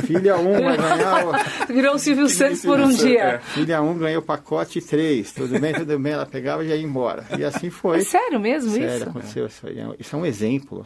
filha 0.04 0.36
1 0.36 0.40
um 0.40 0.60
vai 0.64 0.76
ganhar... 0.76 1.66
Virou 1.70 1.94
o 1.94 1.98
Silvio 1.98 2.28
Santos 2.28 2.62
por 2.62 2.80
um 2.80 2.88
dia. 2.88 3.22
É. 3.22 3.38
Filha 3.38 3.80
1 3.80 3.88
um 3.88 3.98
ganhou 3.98 4.22
o 4.22 4.24
pacote 4.24 4.80
3, 4.80 5.30
tudo 5.30 5.60
bem, 5.60 5.72
tudo 5.72 5.96
bem, 5.96 6.12
ela 6.12 6.26
pegava 6.26 6.64
e 6.64 6.68
ia 6.70 6.76
embora. 6.76 7.24
E 7.38 7.44
assim 7.44 7.70
foi. 7.70 7.98
É 7.98 8.04
sério 8.04 8.40
mesmo 8.40 8.72
sério, 8.72 8.88
isso? 8.88 8.98
Sério, 8.98 9.10
aconteceu 9.10 9.46
isso 9.46 9.66
aí. 9.68 9.76
Isso 10.00 10.16
é 10.16 10.18
um 10.18 10.26
exemplo. 10.26 10.84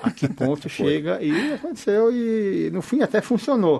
a 0.00 0.10
que 0.12 0.28
ponto 0.28 0.68
chega 0.70 1.20
e 1.20 1.54
aconteceu 1.54 2.12
e 2.12 2.70
no 2.72 2.82
fim 2.82 3.02
até 3.02 3.20
funcionou. 3.20 3.79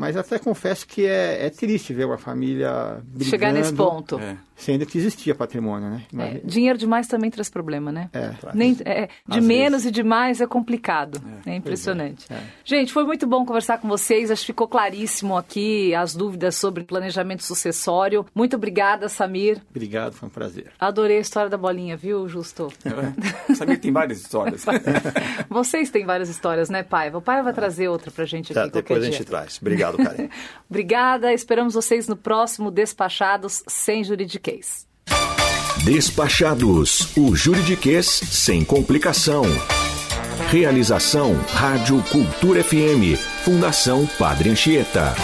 Mas 0.00 0.16
até 0.16 0.38
confesso 0.38 0.86
que 0.86 1.04
é, 1.04 1.44
é 1.44 1.50
triste 1.50 1.92
ver 1.92 2.06
uma 2.06 2.16
família 2.16 3.02
brigando, 3.04 3.24
chegar 3.24 3.52
nesse 3.52 3.74
ponto. 3.74 4.18
É. 4.18 4.34
Sendo 4.56 4.84
que 4.84 4.98
existia 4.98 5.34
patrimônio, 5.34 5.88
né? 5.88 6.02
É, 6.18 6.40
dinheiro 6.44 6.78
demais 6.78 7.06
também 7.06 7.30
traz 7.30 7.48
problema, 7.48 7.90
né? 7.90 8.10
É. 8.12 8.34
Nem, 8.52 8.76
é 8.84 9.08
de 9.26 9.38
Às 9.38 9.44
menos 9.44 9.82
vezes. 9.82 9.86
e 9.86 9.90
demais 9.90 10.40
é 10.40 10.46
complicado. 10.46 11.20
É, 11.46 11.52
é 11.52 11.56
impressionante. 11.56 12.26
É. 12.30 12.38
Gente, 12.62 12.92
foi 12.92 13.04
muito 13.04 13.26
bom 13.26 13.44
conversar 13.44 13.78
com 13.78 13.88
vocês. 13.88 14.30
Acho 14.30 14.42
que 14.42 14.46
ficou 14.48 14.68
claríssimo 14.68 15.36
aqui 15.36 15.94
as 15.94 16.14
dúvidas 16.14 16.56
sobre 16.56 16.84
planejamento 16.84 17.42
sucessório. 17.42 18.26
Muito 18.34 18.56
obrigada, 18.56 19.08
Samir. 19.08 19.62
Obrigado, 19.70 20.12
foi 20.12 20.28
um 20.28 20.32
prazer. 20.32 20.70
Adorei 20.78 21.18
a 21.18 21.20
história 21.20 21.48
da 21.48 21.56
bolinha, 21.56 21.96
viu, 21.96 22.28
Justo? 22.28 22.70
Samir 23.54 23.80
tem 23.80 23.92
várias 23.92 24.20
histórias. 24.20 24.64
Vocês 25.48 25.90
têm 25.90 26.04
várias 26.04 26.28
histórias, 26.28 26.68
né, 26.68 26.82
Paiva? 26.82 27.18
O 27.18 27.22
Paiva 27.22 27.44
vai 27.44 27.54
trazer 27.54 27.88
outra 27.88 28.10
pra 28.10 28.24
gente 28.26 28.52
aqui 28.52 28.54
tá, 28.54 28.66
Depois 28.66 29.02
a 29.02 29.06
gente 29.06 29.24
traz. 29.24 29.58
Obrigado. 29.60 29.89
Obrigado, 29.94 30.16
Karen. 30.16 30.28
Obrigada. 30.68 31.32
Esperamos 31.32 31.74
vocês 31.74 32.08
no 32.08 32.16
próximo 32.16 32.70
Despachados 32.70 33.62
sem 33.66 34.04
juridiquês. 34.04 34.86
Despachados, 35.84 37.16
o 37.16 37.34
juridiquês 37.34 38.06
sem 38.06 38.64
complicação. 38.64 39.44
Realização 40.50 41.34
Rádio 41.54 42.02
Cultura 42.10 42.62
FM, 42.62 43.16
Fundação 43.44 44.06
Padre 44.18 44.50
Anchieta. 44.50 45.14